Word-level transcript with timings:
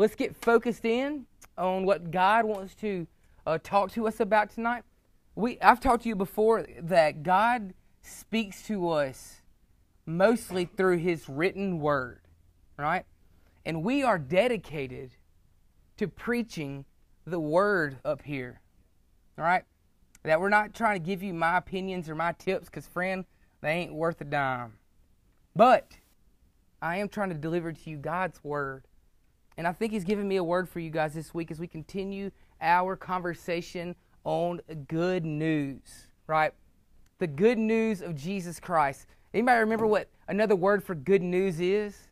let's 0.00 0.14
get 0.14 0.34
focused 0.34 0.86
in 0.86 1.26
on 1.58 1.84
what 1.84 2.10
God 2.10 2.46
wants 2.46 2.74
to 2.76 3.06
uh, 3.46 3.58
talk 3.62 3.92
to 3.92 4.08
us 4.08 4.18
about 4.18 4.50
tonight. 4.50 4.82
We, 5.34 5.60
I've 5.60 5.78
talked 5.78 6.04
to 6.04 6.08
you 6.08 6.16
before 6.16 6.66
that 6.80 7.22
God 7.22 7.74
speaks 8.00 8.62
to 8.62 8.88
us 8.88 9.42
mostly 10.06 10.64
through 10.64 10.98
His 10.98 11.28
written 11.28 11.80
word, 11.80 12.22
right? 12.78 13.04
And 13.66 13.84
we 13.84 14.02
are 14.02 14.18
dedicated 14.18 15.10
to 15.98 16.08
preaching 16.08 16.86
the 17.26 17.38
word 17.38 17.98
up 18.02 18.22
here, 18.22 18.62
all 19.36 19.44
right? 19.44 19.64
That 20.22 20.40
we're 20.40 20.48
not 20.48 20.72
trying 20.72 20.98
to 20.98 21.06
give 21.06 21.22
you 21.22 21.34
my 21.34 21.58
opinions 21.58 22.08
or 22.08 22.14
my 22.14 22.32
tips, 22.32 22.70
because, 22.70 22.86
friend, 22.86 23.26
they 23.60 23.72
ain't 23.72 23.92
worth 23.92 24.22
a 24.22 24.24
dime. 24.24 24.78
But 25.54 25.92
I 26.80 26.96
am 26.96 27.10
trying 27.10 27.28
to 27.28 27.34
deliver 27.34 27.70
to 27.70 27.90
you 27.90 27.98
God's 27.98 28.42
word. 28.42 28.84
And 29.60 29.68
I 29.68 29.72
think 29.72 29.92
He's 29.92 30.04
given 30.04 30.26
me 30.26 30.36
a 30.36 30.42
word 30.42 30.70
for 30.70 30.80
you 30.80 30.88
guys 30.88 31.12
this 31.12 31.34
week 31.34 31.50
as 31.50 31.60
we 31.60 31.66
continue 31.66 32.30
our 32.62 32.96
conversation 32.96 33.94
on 34.24 34.62
good 34.88 35.26
news, 35.26 36.06
right? 36.26 36.54
The 37.18 37.26
good 37.26 37.58
news 37.58 38.00
of 38.00 38.14
Jesus 38.14 38.58
Christ. 38.58 39.06
Anybody 39.34 39.60
remember 39.60 39.86
what 39.86 40.08
another 40.28 40.56
word 40.56 40.82
for 40.82 40.94
good 40.94 41.20
news 41.20 41.60
is? 41.60 42.08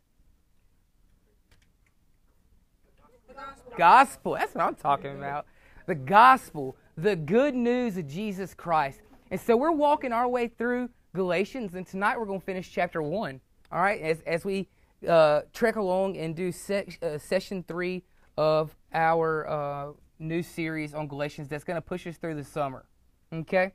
Gospel. 3.33 3.73
gospel. 3.75 4.33
That's 4.33 4.53
what 4.53 4.63
I'm 4.65 4.75
talking 4.75 5.17
about. 5.17 5.47
The 5.87 5.95
gospel, 5.95 6.77
the 6.97 7.15
good 7.15 7.55
news 7.55 7.97
of 7.97 8.07
Jesus 8.07 8.53
Christ. 8.53 9.01
And 9.31 9.41
so 9.41 9.57
we're 9.57 9.71
walking 9.71 10.13
our 10.13 10.27
way 10.27 10.49
through 10.49 10.91
Galatians, 11.15 11.73
and 11.73 11.87
tonight 11.87 12.19
we're 12.19 12.27
going 12.27 12.41
to 12.41 12.45
finish 12.45 12.69
chapter 12.71 13.01
1. 13.01 13.41
All 13.71 13.81
right, 13.81 13.99
as, 13.99 14.21
as 14.27 14.45
we 14.45 14.67
uh, 15.07 15.41
trek 15.53 15.75
along 15.75 16.17
and 16.17 16.35
do 16.35 16.51
se- 16.51 16.97
uh, 17.01 17.17
session 17.17 17.63
three 17.67 18.03
of 18.37 18.75
our 18.93 19.47
uh, 19.47 19.91
new 20.19 20.43
series 20.43 20.93
on 20.93 21.07
Galatians 21.07 21.47
that's 21.47 21.63
going 21.63 21.75
to 21.75 21.81
push 21.81 22.07
us 22.07 22.17
through 22.17 22.35
the 22.35 22.43
summer. 22.43 22.85
Okay? 23.31 23.73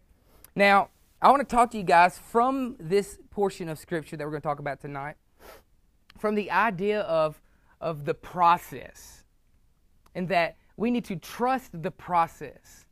Now, 0.55 0.91
I 1.21 1.31
want 1.31 1.49
to 1.49 1.57
talk 1.57 1.71
to 1.71 1.79
you 1.79 1.85
guys 1.85 2.19
from 2.19 2.77
this 2.79 3.19
portion 3.31 3.69
of 3.69 3.79
Scripture 3.79 4.17
that 4.17 4.25
we're 4.25 4.31
going 4.31 4.43
to 4.43 4.49
talk 4.49 4.59
about 4.59 4.81
tonight, 4.81 5.17
from 6.19 6.35
the 6.35 6.51
idea 6.51 7.01
of, 7.01 7.41
of 7.81 8.05
the 8.05 8.15
process, 8.15 9.25
and 10.15 10.29
that 10.29 10.57
we 10.77 10.91
need 10.91 11.05
to 11.07 11.17
trust 11.17 11.83
the 11.83 11.91
process. 11.91 12.85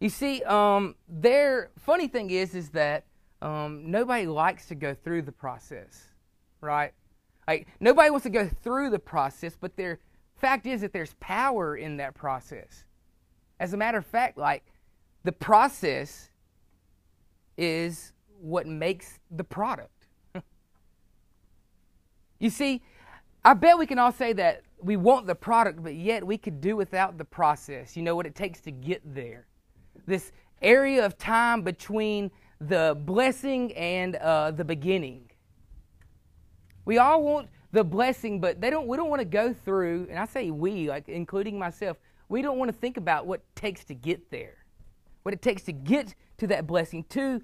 You 0.00 0.08
see, 0.08 0.42
um, 0.42 0.96
their 1.08 1.70
funny 1.78 2.08
thing 2.08 2.30
is, 2.30 2.54
is 2.54 2.70
that 2.70 3.06
um, 3.40 3.90
nobody 3.90 4.26
likes 4.26 4.66
to 4.66 4.74
go 4.74 4.94
through 4.94 5.22
the 5.22 5.32
process, 5.32 6.08
right? 6.60 6.92
Like 7.46 7.66
nobody 7.80 8.10
wants 8.10 8.24
to 8.24 8.30
go 8.30 8.48
through 8.62 8.90
the 8.90 8.98
process, 8.98 9.56
but 9.60 9.76
the 9.76 9.98
fact 10.36 10.66
is 10.66 10.80
that 10.80 10.92
there's 10.92 11.14
power 11.20 11.76
in 11.76 11.96
that 11.98 12.14
process. 12.14 12.84
As 13.60 13.72
a 13.72 13.76
matter 13.76 13.98
of 13.98 14.06
fact, 14.06 14.38
like 14.38 14.64
the 15.24 15.32
process 15.32 16.30
is 17.56 18.12
what 18.40 18.66
makes 18.66 19.18
the 19.30 19.44
product. 19.44 20.06
you 22.38 22.50
see, 22.50 22.82
I 23.44 23.54
bet 23.54 23.78
we 23.78 23.86
can 23.86 23.98
all 23.98 24.12
say 24.12 24.32
that 24.34 24.62
we 24.80 24.96
want 24.96 25.26
the 25.26 25.34
product, 25.34 25.82
but 25.82 25.94
yet 25.94 26.26
we 26.26 26.36
could 26.36 26.60
do 26.60 26.76
without 26.76 27.18
the 27.18 27.24
process. 27.24 27.96
You 27.96 28.02
know 28.02 28.16
what 28.16 28.26
it 28.26 28.34
takes 28.34 28.60
to 28.62 28.70
get 28.70 29.00
there. 29.14 29.46
This 30.06 30.32
area 30.60 31.04
of 31.04 31.18
time 31.18 31.62
between 31.62 32.30
the 32.60 32.96
blessing 33.04 33.72
and 33.74 34.16
uh, 34.16 34.52
the 34.52 34.64
beginning. 34.64 35.31
We 36.84 36.98
all 36.98 37.22
want 37.22 37.48
the 37.72 37.84
blessing, 37.84 38.40
but 38.40 38.60
they 38.60 38.70
don't. 38.70 38.86
We 38.86 38.96
don't 38.96 39.08
want 39.08 39.20
to 39.20 39.26
go 39.26 39.52
through, 39.52 40.06
and 40.10 40.18
I 40.18 40.26
say 40.26 40.50
we, 40.50 40.88
like 40.88 41.08
including 41.08 41.58
myself. 41.58 41.96
We 42.28 42.42
don't 42.42 42.58
want 42.58 42.70
to 42.70 42.76
think 42.76 42.96
about 42.96 43.26
what 43.26 43.40
it 43.40 43.56
takes 43.56 43.84
to 43.84 43.94
get 43.94 44.30
there, 44.30 44.64
what 45.22 45.34
it 45.34 45.42
takes 45.42 45.62
to 45.64 45.72
get 45.72 46.14
to 46.38 46.46
that 46.48 46.66
blessing, 46.66 47.04
to 47.10 47.42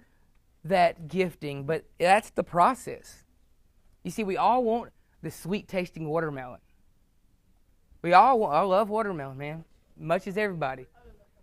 that 0.65 1.09
gifting. 1.09 1.65
But 1.65 1.85
that's 1.99 2.31
the 2.31 2.43
process. 2.43 3.25
You 4.05 4.11
see, 4.11 4.25
we 4.25 4.37
all 4.37 4.65
want 4.65 4.93
the 5.23 5.31
sweet 5.31 5.69
tasting 5.69 6.09
watermelon. 6.09 6.61
We 8.03 8.13
all 8.13 8.39
want. 8.39 8.55
I 8.55 8.61
love 8.61 8.89
watermelon, 8.89 9.39
man, 9.39 9.65
much 9.99 10.27
as 10.27 10.37
everybody. 10.37 10.87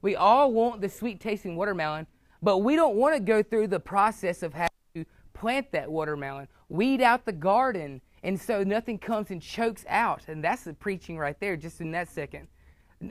We 0.02 0.16
all 0.16 0.52
want 0.52 0.82
the 0.82 0.90
sweet 0.90 1.20
tasting 1.20 1.56
watermelon, 1.56 2.08
but 2.42 2.60
we 2.60 2.76
don't 2.76 2.96
want 2.96 3.16
to 3.16 3.20
go 3.20 3.42
through 3.42 3.68
the 3.68 3.80
process 3.80 4.44
of 4.44 4.54
having 4.54 4.70
to 4.94 5.06
plant 5.34 5.72
that 5.72 5.92
watermelon 5.92 6.48
weed 6.70 7.02
out 7.02 7.26
the 7.26 7.32
garden, 7.32 8.02
and 8.24 8.40
so 8.40 8.64
nothing 8.64 8.98
comes 8.98 9.32
and 9.32 9.42
chokes 9.42 9.86
out. 9.88 10.24
And 10.28 10.44
that's 10.44 10.64
the 10.64 10.74
preaching 10.74 11.18
right 11.18 11.40
there, 11.40 11.56
just 11.56 11.82
in 11.82 11.92
that 11.92 12.10
second. 12.10 12.48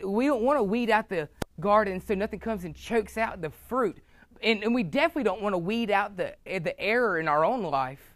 We 0.03 0.27
don't 0.27 0.43
want 0.43 0.59
to 0.59 0.63
weed 0.63 0.91
out 0.91 1.09
the 1.09 1.29
garden 1.61 2.01
so 2.01 2.15
nothing 2.15 2.41
comes 2.41 2.65
and 2.65 2.75
chokes 2.75 3.17
out 3.17 3.41
the 3.41 3.51
fruit. 3.51 3.99
And, 4.43 4.63
and 4.65 4.75
we 4.75 4.83
definitely 4.83 5.25
don't 5.25 5.43
want 5.43 5.53
to 5.53 5.59
weed 5.59 5.91
out 5.91 6.17
the, 6.17 6.35
eh, 6.47 6.59
the 6.59 6.79
error 6.81 7.19
in 7.19 7.29
our 7.29 7.45
own 7.45 7.63
life 7.63 8.15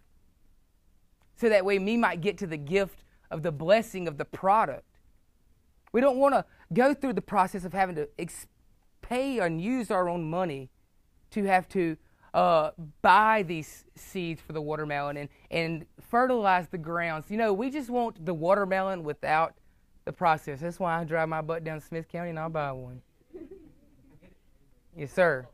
so 1.36 1.48
that 1.48 1.64
way 1.64 1.78
we 1.78 1.96
might 1.96 2.20
get 2.20 2.38
to 2.38 2.46
the 2.46 2.56
gift 2.56 3.04
of 3.30 3.42
the 3.42 3.52
blessing 3.52 4.08
of 4.08 4.18
the 4.18 4.24
product. 4.24 4.84
We 5.92 6.00
don't 6.00 6.18
want 6.18 6.34
to 6.34 6.44
go 6.72 6.94
through 6.94 7.14
the 7.14 7.22
process 7.22 7.64
of 7.64 7.72
having 7.72 7.94
to 7.96 8.08
pay 9.00 9.38
and 9.38 9.60
use 9.60 9.90
our 9.90 10.08
own 10.08 10.28
money 10.28 10.70
to 11.30 11.44
have 11.44 11.68
to 11.70 11.96
uh, 12.38 12.70
buy 13.02 13.42
these 13.42 13.84
seeds 13.96 14.40
for 14.40 14.52
the 14.52 14.60
watermelon 14.60 15.16
and, 15.16 15.28
and 15.50 15.84
fertilize 16.08 16.68
the 16.68 16.78
grounds. 16.78 17.24
You 17.30 17.36
know, 17.36 17.52
we 17.52 17.68
just 17.68 17.90
want 17.90 18.24
the 18.24 18.32
watermelon 18.32 19.02
without 19.02 19.54
the 20.04 20.12
process. 20.12 20.60
That's 20.60 20.78
why 20.78 21.00
I 21.00 21.02
drive 21.02 21.28
my 21.28 21.40
butt 21.40 21.64
down 21.64 21.80
to 21.80 21.84
Smith 21.84 22.06
County 22.06 22.30
and 22.30 22.38
I'll 22.38 22.48
buy 22.48 22.70
one. 22.70 23.02
yes, 24.96 25.12
sir. 25.12 25.48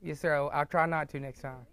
Yes, 0.00 0.20
sir. 0.20 0.36
I'll, 0.36 0.50
I'll 0.54 0.66
try 0.66 0.86
not 0.86 1.08
to 1.10 1.18
next 1.18 1.40
time. 1.40 1.66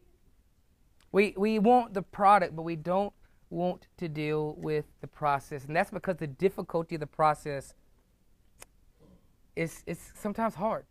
We, 1.12 1.36
we 1.38 1.60
want 1.60 1.94
the 1.94 2.02
product, 2.02 2.56
but 2.56 2.64
we 2.64 2.78
don't 2.78 3.14
want 3.52 3.86
to 3.98 4.10
deal 4.10 4.56
with 4.58 4.86
the 5.02 5.08
process. 5.08 5.66
And 5.66 5.76
that's 5.76 5.92
because 5.92 6.18
the 6.18 6.26
difficulty 6.26 6.96
of 6.96 7.02
the 7.02 7.08
process 7.08 7.76
is, 9.56 9.84
is 9.86 10.00
sometimes 10.16 10.56
hard. 10.56 10.86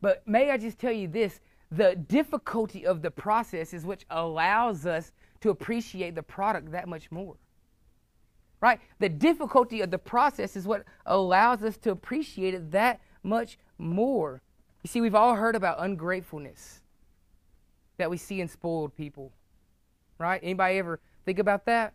But 0.00 0.26
may 0.26 0.50
I 0.50 0.56
just 0.56 0.78
tell 0.78 0.92
you 0.92 1.08
this 1.08 1.40
the 1.70 1.96
difficulty 1.96 2.86
of 2.86 3.02
the 3.02 3.10
process 3.10 3.74
is 3.74 3.84
which 3.84 4.06
allows 4.10 4.86
us 4.86 5.12
to 5.40 5.50
appreciate 5.50 6.14
the 6.14 6.22
product 6.22 6.72
that 6.72 6.88
much 6.88 7.10
more. 7.10 7.36
Right? 8.60 8.80
The 8.98 9.08
difficulty 9.08 9.82
of 9.82 9.90
the 9.90 9.98
process 9.98 10.56
is 10.56 10.66
what 10.66 10.84
allows 11.06 11.62
us 11.62 11.76
to 11.78 11.90
appreciate 11.90 12.54
it 12.54 12.70
that 12.72 13.00
much 13.22 13.58
more. 13.76 14.42
You 14.82 14.88
see, 14.88 15.00
we've 15.00 15.14
all 15.14 15.34
heard 15.34 15.54
about 15.54 15.76
ungratefulness 15.80 16.80
that 17.98 18.10
we 18.10 18.16
see 18.16 18.40
in 18.40 18.48
spoiled 18.48 18.96
people. 18.96 19.32
Right? 20.18 20.40
Anybody 20.42 20.78
ever 20.78 21.00
think 21.24 21.38
about 21.38 21.66
that? 21.66 21.92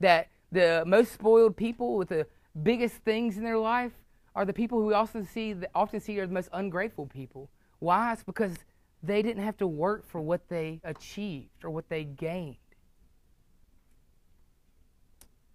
That 0.00 0.28
the 0.52 0.84
most 0.86 1.12
spoiled 1.12 1.56
people 1.56 1.96
with 1.96 2.08
the 2.08 2.26
biggest 2.62 2.96
things 2.96 3.38
in 3.38 3.44
their 3.44 3.58
life 3.58 3.92
are 4.36 4.44
the 4.44 4.52
people 4.52 4.78
who 4.78 4.86
we 4.86 4.94
also 4.94 5.24
see 5.24 5.56
often 5.74 5.98
see 5.98 6.20
are 6.20 6.26
the 6.26 6.34
most 6.34 6.50
ungrateful 6.52 7.06
people. 7.06 7.48
Why? 7.78 8.12
It's 8.12 8.22
because 8.22 8.54
they 9.02 9.22
didn't 9.22 9.42
have 9.42 9.56
to 9.56 9.66
work 9.66 10.06
for 10.06 10.20
what 10.20 10.46
they 10.50 10.78
achieved 10.84 11.64
or 11.64 11.70
what 11.70 11.88
they 11.88 12.04
gained. 12.04 12.56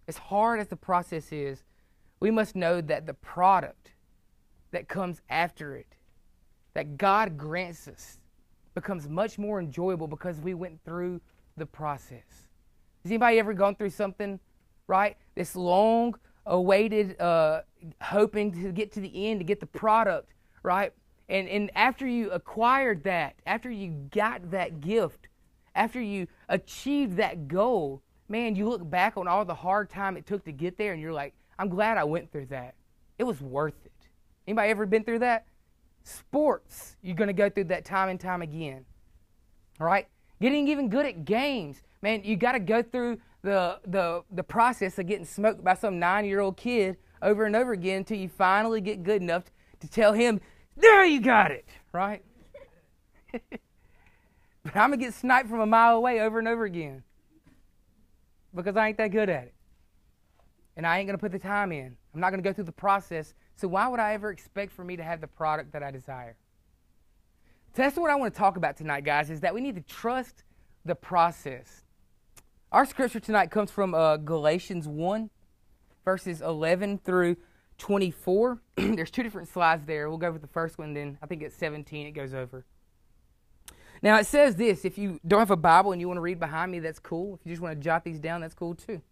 As 0.08 0.18
hard 0.18 0.58
as 0.58 0.66
the 0.66 0.76
process 0.76 1.30
is, 1.30 1.62
we 2.18 2.32
must 2.32 2.56
know 2.56 2.80
that 2.80 3.06
the 3.06 3.14
product 3.14 3.92
that 4.72 4.88
comes 4.88 5.22
after 5.30 5.76
it, 5.76 5.94
that 6.74 6.96
God 6.96 7.38
grants 7.38 7.86
us, 7.86 8.18
becomes 8.74 9.08
much 9.08 9.38
more 9.38 9.60
enjoyable 9.60 10.08
because 10.08 10.40
we 10.40 10.54
went 10.54 10.80
through 10.84 11.20
the 11.56 11.66
process. 11.66 12.48
Has 13.04 13.12
anybody 13.12 13.38
ever 13.38 13.54
gone 13.54 13.76
through 13.76 13.90
something, 13.90 14.40
right? 14.88 15.16
This 15.36 15.54
long 15.54 16.16
awaited, 16.46 17.20
uh, 17.20 17.62
hoping 18.00 18.52
to 18.62 18.72
get 18.72 18.92
to 18.92 19.00
the 19.00 19.28
end 19.28 19.40
to 19.40 19.44
get 19.44 19.60
the 19.60 19.66
product, 19.66 20.32
right? 20.62 20.92
And, 21.28 21.48
and 21.48 21.70
after 21.74 22.06
you 22.06 22.30
acquired 22.30 23.04
that, 23.04 23.36
after 23.46 23.70
you 23.70 23.90
got 24.10 24.50
that 24.50 24.80
gift, 24.80 25.28
after 25.74 26.00
you 26.00 26.26
achieved 26.48 27.16
that 27.16 27.48
goal, 27.48 28.02
man, 28.28 28.56
you 28.56 28.68
look 28.68 28.88
back 28.88 29.16
on 29.16 29.28
all 29.28 29.44
the 29.44 29.54
hard 29.54 29.88
time 29.88 30.16
it 30.16 30.26
took 30.26 30.44
to 30.44 30.52
get 30.52 30.76
there 30.76 30.92
and 30.92 31.00
you're 31.00 31.12
like, 31.12 31.34
I'm 31.58 31.68
glad 31.68 31.96
I 31.96 32.04
went 32.04 32.30
through 32.32 32.46
that. 32.46 32.74
It 33.18 33.24
was 33.24 33.40
worth 33.40 33.74
it. 33.84 33.92
Anybody 34.46 34.70
ever 34.70 34.86
been 34.86 35.04
through 35.04 35.20
that? 35.20 35.46
Sports, 36.04 36.96
you're 37.02 37.14
going 37.14 37.28
to 37.28 37.34
go 37.34 37.48
through 37.48 37.64
that 37.64 37.84
time 37.84 38.08
and 38.08 38.18
time 38.18 38.42
again. 38.42 38.84
All 39.80 39.86
right? 39.86 40.08
Getting 40.40 40.66
even 40.66 40.88
good 40.88 41.06
at 41.06 41.24
games. 41.24 41.82
Man, 42.02 42.24
you 42.24 42.36
got 42.36 42.52
to 42.52 42.58
go 42.58 42.82
through 42.82 43.18
the, 43.42 43.78
the, 43.86 44.22
the 44.30 44.42
process 44.42 44.98
of 44.98 45.06
getting 45.06 45.24
smoked 45.26 45.62
by 45.64 45.74
some 45.74 45.98
nine 45.98 46.24
year 46.24 46.40
old 46.40 46.56
kid 46.56 46.96
over 47.20 47.44
and 47.44 47.56
over 47.56 47.72
again 47.72 47.98
until 47.98 48.18
you 48.18 48.28
finally 48.28 48.80
get 48.80 49.02
good 49.02 49.22
enough 49.22 49.44
to 49.80 49.88
tell 49.88 50.12
him, 50.12 50.40
there 50.76 51.04
you 51.04 51.20
got 51.20 51.50
it, 51.50 51.66
right? 51.92 52.24
but 53.32 54.76
I'm 54.76 54.90
going 54.90 55.00
to 55.00 55.06
get 55.06 55.14
sniped 55.14 55.48
from 55.48 55.60
a 55.60 55.66
mile 55.66 55.96
away 55.96 56.20
over 56.20 56.38
and 56.38 56.48
over 56.48 56.64
again 56.64 57.02
because 58.54 58.76
I 58.76 58.88
ain't 58.88 58.98
that 58.98 59.08
good 59.10 59.28
at 59.28 59.44
it. 59.44 59.54
and 60.76 60.86
I 60.86 60.98
ain't 60.98 61.06
going 61.06 61.18
to 61.18 61.20
put 61.20 61.32
the 61.32 61.38
time 61.38 61.72
in. 61.72 61.96
I'm 62.14 62.20
not 62.20 62.30
going 62.30 62.42
to 62.42 62.48
go 62.48 62.52
through 62.52 62.64
the 62.64 62.72
process. 62.72 63.34
So 63.56 63.68
why 63.68 63.88
would 63.88 64.00
I 64.00 64.14
ever 64.14 64.30
expect 64.30 64.72
for 64.72 64.84
me 64.84 64.96
to 64.96 65.02
have 65.02 65.20
the 65.20 65.26
product 65.26 65.72
that 65.72 65.82
I 65.82 65.90
desire? 65.90 66.36
So 67.74 67.82
that's 67.82 67.96
what 67.96 68.10
I 68.10 68.16
want 68.16 68.34
to 68.34 68.38
talk 68.38 68.56
about 68.56 68.76
tonight, 68.76 69.04
guys, 69.04 69.30
is 69.30 69.40
that 69.40 69.54
we 69.54 69.60
need 69.60 69.76
to 69.76 69.82
trust 69.82 70.44
the 70.84 70.94
process. 70.94 71.81
Our 72.72 72.86
scripture 72.86 73.20
tonight 73.20 73.50
comes 73.50 73.70
from 73.70 73.92
uh, 73.92 74.16
Galatians 74.16 74.88
1, 74.88 75.28
verses 76.06 76.40
11 76.40 77.00
through 77.04 77.36
24. 77.76 78.62
There's 78.76 79.10
two 79.10 79.22
different 79.22 79.48
slides 79.48 79.84
there. 79.84 80.08
We'll 80.08 80.16
go 80.16 80.28
over 80.28 80.38
the 80.38 80.46
first 80.46 80.78
one, 80.78 80.94
then 80.94 81.18
I 81.20 81.26
think 81.26 81.42
at 81.42 81.52
17 81.52 82.06
it 82.06 82.12
goes 82.12 82.32
over. 82.32 82.64
Now 84.00 84.16
it 84.18 84.24
says 84.24 84.56
this 84.56 84.86
if 84.86 84.96
you 84.96 85.20
don't 85.26 85.40
have 85.40 85.50
a 85.50 85.56
Bible 85.56 85.92
and 85.92 86.00
you 86.00 86.08
want 86.08 86.16
to 86.16 86.22
read 86.22 86.40
behind 86.40 86.72
me, 86.72 86.78
that's 86.78 86.98
cool. 86.98 87.34
If 87.34 87.46
you 87.46 87.52
just 87.52 87.60
want 87.60 87.78
to 87.78 87.84
jot 87.84 88.04
these 88.04 88.18
down, 88.18 88.40
that's 88.40 88.54
cool 88.54 88.74
too. 88.74 89.02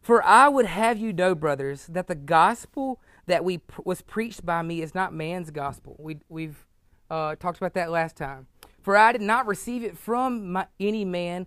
For 0.00 0.24
I 0.24 0.48
would 0.48 0.64
have 0.64 0.96
you 0.96 1.12
know, 1.12 1.34
brothers, 1.34 1.86
that 1.88 2.06
the 2.06 2.14
gospel 2.14 2.98
that 3.26 3.44
we 3.44 3.60
was 3.84 4.00
preached 4.00 4.46
by 4.46 4.62
me 4.62 4.80
is 4.80 4.94
not 4.94 5.12
man's 5.12 5.50
gospel. 5.50 5.96
We, 5.98 6.20
we've 6.30 6.64
uh, 7.10 7.34
talked 7.34 7.58
about 7.58 7.74
that 7.74 7.90
last 7.90 8.16
time. 8.16 8.46
For 8.80 8.96
I 8.96 9.12
did 9.12 9.20
not 9.20 9.46
receive 9.46 9.84
it 9.84 9.98
from 9.98 10.52
my, 10.52 10.66
any 10.80 11.04
man, 11.04 11.46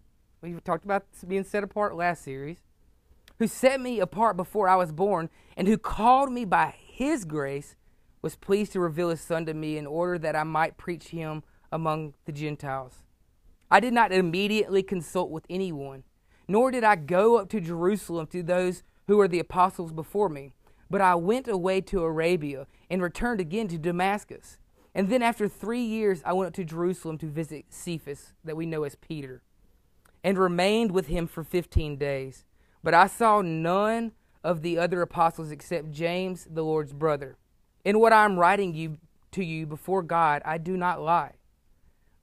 we 0.41 0.53
talked 0.61 0.85
about 0.85 1.05
being 1.27 1.43
set 1.43 1.63
apart 1.63 1.95
last 1.95 2.23
series, 2.23 2.57
who 3.37 3.47
set 3.47 3.79
me 3.79 3.99
apart 3.99 4.35
before 4.37 4.67
I 4.67 4.75
was 4.75 4.91
born, 4.91 5.29
and 5.55 5.67
who 5.67 5.77
called 5.77 6.31
me 6.31 6.45
by 6.45 6.73
his 6.77 7.25
grace, 7.25 7.75
was 8.21 8.35
pleased 8.35 8.71
to 8.73 8.79
reveal 8.79 9.09
his 9.09 9.21
son 9.21 9.45
to 9.45 9.53
me 9.53 9.77
in 9.77 9.87
order 9.87 10.17
that 10.19 10.35
I 10.35 10.43
might 10.43 10.77
preach 10.77 11.09
him 11.09 11.43
among 11.71 12.13
the 12.25 12.31
Gentiles. 12.31 13.03
I 13.69 13.79
did 13.79 13.93
not 13.93 14.11
immediately 14.11 14.83
consult 14.83 15.31
with 15.31 15.45
anyone, 15.49 16.03
nor 16.47 16.71
did 16.71 16.83
I 16.83 16.95
go 16.95 17.37
up 17.37 17.49
to 17.49 17.61
Jerusalem 17.61 18.27
to 18.27 18.43
those 18.43 18.83
who 19.07 19.17
were 19.17 19.27
the 19.27 19.39
apostles 19.39 19.91
before 19.91 20.29
me. 20.29 20.51
But 20.89 21.01
I 21.01 21.15
went 21.15 21.47
away 21.47 21.81
to 21.81 22.03
Arabia 22.03 22.67
and 22.89 23.01
returned 23.01 23.39
again 23.39 23.67
to 23.69 23.77
Damascus. 23.77 24.57
And 24.93 25.09
then 25.09 25.23
after 25.23 25.47
three 25.47 25.83
years, 25.83 26.21
I 26.25 26.33
went 26.33 26.49
up 26.49 26.53
to 26.55 26.65
Jerusalem 26.65 27.17
to 27.19 27.27
visit 27.27 27.65
Cephas, 27.69 28.33
that 28.43 28.57
we 28.57 28.65
know 28.65 28.83
as 28.83 28.95
Peter, 28.95 29.41
and 30.23 30.37
remained 30.37 30.91
with 30.91 31.07
him 31.07 31.27
for 31.27 31.43
15 31.43 31.97
days. 31.97 32.45
But 32.83 32.93
I 32.93 33.07
saw 33.07 33.41
none 33.41 34.13
of 34.43 34.61
the 34.61 34.77
other 34.77 35.01
apostles 35.01 35.51
except 35.51 35.91
James, 35.91 36.47
the 36.49 36.63
Lord's 36.63 36.93
brother. 36.93 37.37
In 37.83 37.99
what 37.99 38.13
I 38.13 38.25
am 38.25 38.39
writing 38.39 38.73
you 38.73 38.97
to 39.31 39.43
you 39.43 39.65
before 39.65 40.03
God, 40.03 40.41
I 40.45 40.57
do 40.57 40.77
not 40.77 41.01
lie. 41.01 41.33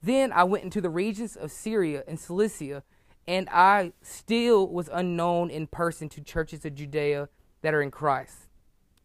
Then 0.01 0.31
I 0.31 0.43
went 0.43 0.63
into 0.63 0.81
the 0.81 0.89
regions 0.89 1.35
of 1.35 1.51
Syria 1.51 2.03
and 2.07 2.19
Cilicia 2.19 2.83
and 3.27 3.47
I 3.51 3.93
still 4.01 4.67
was 4.67 4.89
unknown 4.91 5.51
in 5.51 5.67
person 5.67 6.09
to 6.09 6.21
churches 6.21 6.65
of 6.65 6.73
Judea 6.73 7.29
that 7.61 7.75
are 7.75 7.81
in 7.81 7.91
Christ. 7.91 8.47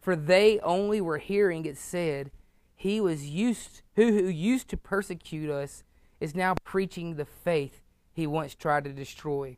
For 0.01 0.15
they 0.15 0.59
only 0.61 0.99
were 0.99 1.19
hearing 1.19 1.65
it 1.65 1.77
said, 1.77 2.31
He 2.75 2.99
was 2.99 3.29
used 3.29 3.81
who, 3.95 4.11
who 4.13 4.27
used 4.27 4.67
to 4.69 4.77
persecute 4.77 5.51
us 5.51 5.83
is 6.19 6.33
now 6.33 6.55
preaching 6.63 7.15
the 7.15 7.25
faith 7.25 7.81
he 8.15 8.25
once 8.25 8.55
tried 8.55 8.85
to 8.85 8.93
destroy. 8.93 9.57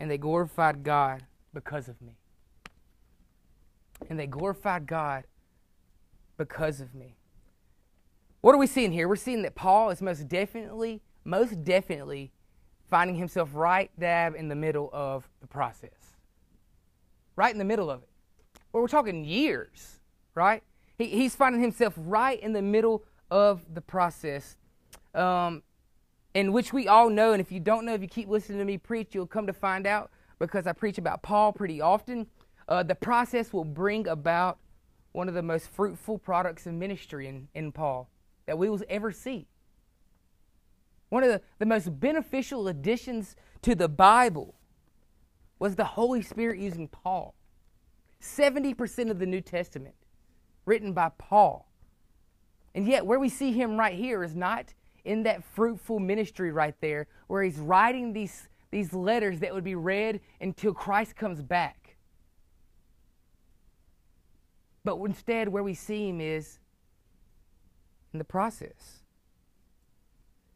And 0.00 0.10
they 0.10 0.18
glorified 0.18 0.82
God 0.82 1.24
because 1.54 1.88
of 1.88 2.02
me. 2.02 2.18
And 4.10 4.18
they 4.18 4.26
glorified 4.26 4.86
God 4.86 5.24
because 6.36 6.80
of 6.80 6.94
me. 6.94 7.16
What 8.40 8.54
are 8.54 8.58
we 8.58 8.66
seeing 8.66 8.92
here? 8.92 9.08
We're 9.08 9.16
seeing 9.16 9.42
that 9.42 9.54
Paul 9.54 9.90
is 9.90 10.02
most 10.02 10.28
definitely, 10.28 11.00
most 11.24 11.64
definitely 11.64 12.32
finding 12.88 13.16
himself 13.16 13.50
right 13.52 13.90
dab 13.98 14.34
in 14.34 14.48
the 14.48 14.54
middle 14.54 14.90
of 14.92 15.28
the 15.40 15.46
process. 15.46 16.16
Right 17.36 17.52
in 17.52 17.58
the 17.58 17.64
middle 17.64 17.90
of 17.90 18.02
it. 18.02 18.08
Well, 18.72 18.82
we're 18.82 18.88
talking 18.88 19.24
years, 19.24 20.00
right? 20.34 20.62
He, 20.96 21.06
he's 21.06 21.34
finding 21.34 21.60
himself 21.60 21.94
right 21.96 22.40
in 22.40 22.52
the 22.52 22.62
middle 22.62 23.04
of 23.30 23.62
the 23.72 23.80
process, 23.80 24.56
um, 25.14 25.62
in 26.38 26.52
which 26.52 26.72
we 26.72 26.86
all 26.86 27.10
know, 27.10 27.32
and 27.32 27.40
if 27.40 27.50
you 27.50 27.58
don't 27.58 27.84
know, 27.84 27.94
if 27.94 28.00
you 28.00 28.06
keep 28.06 28.28
listening 28.28 28.58
to 28.58 28.64
me 28.64 28.78
preach, 28.78 29.08
you'll 29.12 29.26
come 29.26 29.48
to 29.48 29.52
find 29.52 29.88
out 29.88 30.12
because 30.38 30.68
I 30.68 30.72
preach 30.72 30.96
about 30.96 31.20
Paul 31.20 31.52
pretty 31.52 31.80
often. 31.80 32.28
Uh, 32.68 32.84
the 32.84 32.94
process 32.94 33.52
will 33.52 33.64
bring 33.64 34.06
about 34.06 34.58
one 35.10 35.26
of 35.26 35.34
the 35.34 35.42
most 35.42 35.68
fruitful 35.68 36.16
products 36.18 36.64
of 36.64 36.74
ministry 36.74 37.26
in, 37.26 37.48
in 37.56 37.72
Paul 37.72 38.08
that 38.46 38.56
we 38.56 38.70
will 38.70 38.80
ever 38.88 39.10
see. 39.10 39.48
One 41.08 41.24
of 41.24 41.28
the, 41.28 41.42
the 41.58 41.66
most 41.66 41.98
beneficial 41.98 42.68
additions 42.68 43.34
to 43.62 43.74
the 43.74 43.88
Bible 43.88 44.54
was 45.58 45.74
the 45.74 45.84
Holy 45.84 46.22
Spirit 46.22 46.60
using 46.60 46.86
Paul. 46.86 47.34
70% 48.22 49.10
of 49.10 49.18
the 49.18 49.26
New 49.26 49.40
Testament 49.40 49.96
written 50.66 50.92
by 50.92 51.10
Paul. 51.18 51.68
And 52.76 52.86
yet, 52.86 53.06
where 53.06 53.18
we 53.18 53.28
see 53.28 53.50
him 53.50 53.76
right 53.76 53.94
here 53.94 54.22
is 54.22 54.36
not 54.36 54.74
in 55.08 55.22
that 55.22 55.42
fruitful 55.42 55.98
ministry 55.98 56.52
right 56.52 56.74
there, 56.82 57.06
where 57.28 57.42
he's 57.42 57.58
writing 57.58 58.12
these, 58.12 58.48
these 58.70 58.92
letters 58.92 59.40
that 59.40 59.54
would 59.54 59.64
be 59.64 59.74
read 59.74 60.20
until 60.38 60.74
Christ 60.74 61.16
comes 61.16 61.40
back. 61.40 61.96
But 64.84 64.96
instead, 64.98 65.48
where 65.48 65.62
we 65.62 65.72
see 65.72 66.10
him 66.10 66.20
is 66.20 66.58
in 68.12 68.18
the 68.18 68.24
process. 68.24 69.02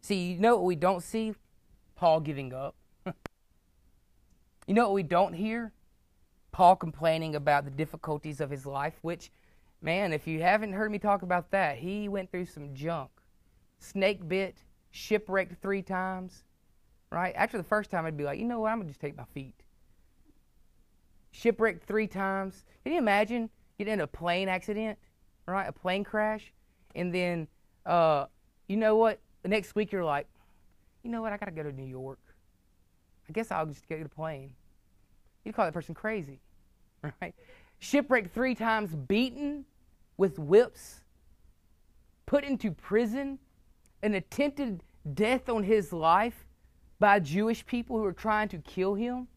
See, 0.03 0.33
you 0.33 0.39
know 0.39 0.57
what 0.57 0.67
we 0.67 0.77
don't 0.77 1.03
see? 1.03 1.33
Paul 1.97 2.21
giving 2.21 2.53
up. 2.53 2.75
you 4.67 4.75
know 4.75 4.85
what 4.85 4.95
we 4.95 5.03
don't 5.03 5.33
hear? 5.33 5.73
Paul 6.51 6.77
complaining 6.77 7.35
about 7.35 7.65
the 7.65 7.71
difficulties 7.71 8.43
of 8.43 8.51
his 8.51 8.67
life, 8.67 8.99
which, 9.01 9.31
man, 9.81 10.13
if 10.13 10.27
you 10.27 10.43
haven't 10.43 10.75
heard 10.75 10.93
me 10.93 10.99
talk 10.99 11.23
about 11.23 11.51
that, 11.53 11.79
he 11.79 12.07
went 12.07 12.31
through 12.31 12.47
some 12.47 12.75
junk. 12.75 13.09
Snake 13.83 14.27
bit, 14.29 14.57
shipwrecked 14.91 15.61
three 15.61 15.83
times, 15.83 16.45
right? 17.11 17.35
After 17.37 17.59
the 17.59 17.65
first 17.65 17.91
time, 17.91 18.07
I'd 18.07 18.17
be 18.17 18.25
like, 18.25 18.39
you 18.39 18.47
know 18.47 18.61
what? 18.61 18.71
I'm 18.71 18.79
going 18.79 18.87
to 18.87 18.93
just 18.93 19.01
take 19.01 19.17
my 19.17 19.25
feet. 19.35 19.55
Shipwrecked 21.33 21.85
three 21.85 22.07
times. 22.07 22.65
Can 22.85 22.93
you 22.93 22.99
imagine 22.99 23.51
getting 23.79 23.95
in 23.95 24.01
a 24.01 24.07
plane 24.07 24.49
accident, 24.49 24.99
right? 25.47 25.67
A 25.67 25.73
plane 25.73 26.05
crash, 26.05 26.53
and 26.95 27.15
then, 27.15 27.49
uh, 27.87 28.27
you 28.69 28.77
know 28.77 28.97
what? 28.97 29.19
the 29.43 29.49
next 29.49 29.75
week 29.75 29.93
you're 29.93 30.05
like, 30.05 30.27
you 31.03 31.11
know 31.11 31.21
what, 31.21 31.33
I 31.33 31.37
got 31.37 31.47
to 31.47 31.53
go 31.53 31.63
to 31.63 31.73
New 31.73 31.87
York. 31.87 32.21
I 33.29 33.33
guess 33.33 33.51
I'll 33.51 33.67
just 33.67 33.89
get 33.89 34.05
a 34.05 34.09
plane. 34.09 34.55
You'd 35.45 35.55
call 35.55 35.65
that 35.65 35.75
person 35.75 35.95
crazy, 35.95 36.41
right? 37.21 37.35
Shipwrecked 37.81 38.33
three 38.33 38.55
times, 38.55 38.95
beaten 38.95 39.65
with 40.17 40.39
whips, 40.39 41.01
put 42.27 42.45
into 42.45 42.71
prison, 42.71 43.39
an 44.03 44.15
attempted 44.15 44.83
death 45.15 45.49
on 45.49 45.63
his 45.65 45.93
life 45.93 46.47
by 46.99 47.19
Jewish 47.19 47.65
people 47.67 47.97
who 47.97 48.03
were 48.03 48.13
trying 48.13 48.49
to 48.49 48.59
kill 48.59 48.95
him. 48.95 49.29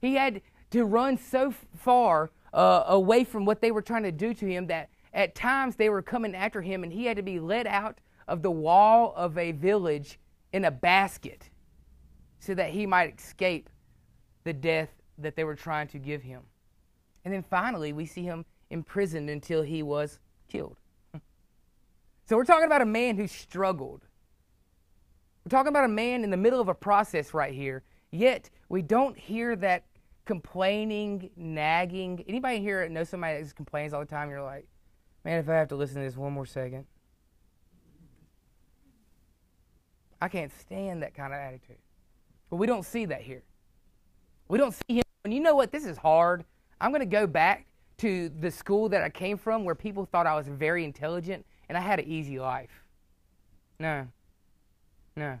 He 0.00 0.14
had 0.14 0.42
to 0.70 0.84
run 0.84 1.16
so 1.16 1.54
far 1.76 2.30
uh, 2.52 2.84
away 2.86 3.24
from 3.24 3.44
what 3.44 3.60
they 3.60 3.70
were 3.70 3.82
trying 3.82 4.02
to 4.02 4.12
do 4.12 4.34
to 4.34 4.46
him 4.46 4.66
that 4.66 4.90
at 5.12 5.34
times 5.34 5.76
they 5.76 5.88
were 5.88 6.02
coming 6.02 6.34
after 6.34 6.60
him 6.60 6.82
and 6.82 6.92
he 6.92 7.06
had 7.06 7.16
to 7.16 7.22
be 7.22 7.40
led 7.40 7.66
out 7.66 7.98
of 8.28 8.42
the 8.42 8.50
wall 8.50 9.12
of 9.16 9.38
a 9.38 9.52
village 9.52 10.18
in 10.52 10.64
a 10.64 10.70
basket 10.70 11.50
so 12.38 12.54
that 12.54 12.70
he 12.70 12.86
might 12.86 13.18
escape 13.18 13.70
the 14.44 14.52
death 14.52 14.90
that 15.18 15.36
they 15.36 15.44
were 15.44 15.54
trying 15.54 15.88
to 15.88 15.98
give 15.98 16.22
him. 16.22 16.42
And 17.24 17.32
then 17.32 17.42
finally, 17.42 17.92
we 17.92 18.06
see 18.06 18.22
him 18.22 18.44
imprisoned 18.70 19.30
until 19.30 19.62
he 19.62 19.82
was 19.82 20.18
killed. 20.48 20.76
So 22.26 22.36
we're 22.36 22.44
talking 22.44 22.64
about 22.64 22.80
a 22.80 22.86
man 22.86 23.16
who 23.16 23.26
struggled. 23.26 24.06
We're 25.44 25.50
talking 25.50 25.68
about 25.68 25.84
a 25.84 25.88
man 25.88 26.24
in 26.24 26.30
the 26.30 26.38
middle 26.38 26.60
of 26.60 26.68
a 26.68 26.74
process 26.74 27.34
right 27.34 27.52
here. 27.52 27.82
Yet 28.10 28.48
we 28.70 28.80
don't 28.80 29.18
hear 29.18 29.56
that 29.56 29.84
complaining, 30.24 31.30
nagging. 31.36 32.24
Anybody 32.26 32.60
here 32.60 32.88
know 32.88 33.04
somebody 33.04 33.36
that 33.36 33.42
just 33.42 33.56
complains 33.56 33.92
all 33.92 34.00
the 34.00 34.06
time? 34.06 34.30
You're 34.30 34.42
like, 34.42 34.66
man, 35.24 35.38
if 35.38 35.48
I 35.50 35.54
have 35.54 35.68
to 35.68 35.76
listen 35.76 35.96
to 35.96 36.02
this 36.02 36.16
one 36.16 36.32
more 36.32 36.46
second. 36.46 36.86
I 40.22 40.28
can't 40.28 40.52
stand 40.58 41.02
that 41.02 41.14
kind 41.14 41.34
of 41.34 41.38
attitude. 41.38 41.76
But 42.48 42.56
we 42.56 42.66
don't 42.66 42.86
see 42.86 43.04
that 43.04 43.20
here. 43.20 43.42
We 44.48 44.56
don't 44.56 44.74
see 44.74 44.96
him. 44.96 45.02
And 45.24 45.34
you 45.34 45.40
know 45.40 45.54
what? 45.54 45.72
This 45.72 45.84
is 45.84 45.98
hard. 45.98 46.44
I'm 46.80 46.90
going 46.90 47.00
to 47.00 47.06
go 47.06 47.26
back 47.26 47.66
to 47.98 48.30
the 48.40 48.50
school 48.50 48.88
that 48.88 49.02
I 49.02 49.10
came 49.10 49.36
from 49.36 49.64
where 49.64 49.74
people 49.74 50.06
thought 50.06 50.26
I 50.26 50.34
was 50.34 50.48
very 50.48 50.84
intelligent 50.84 51.44
and 51.68 51.78
I 51.78 51.80
had 51.80 51.98
an 52.00 52.06
easy 52.06 52.38
life. 52.38 52.84
No. 53.78 54.06
No. 55.16 55.38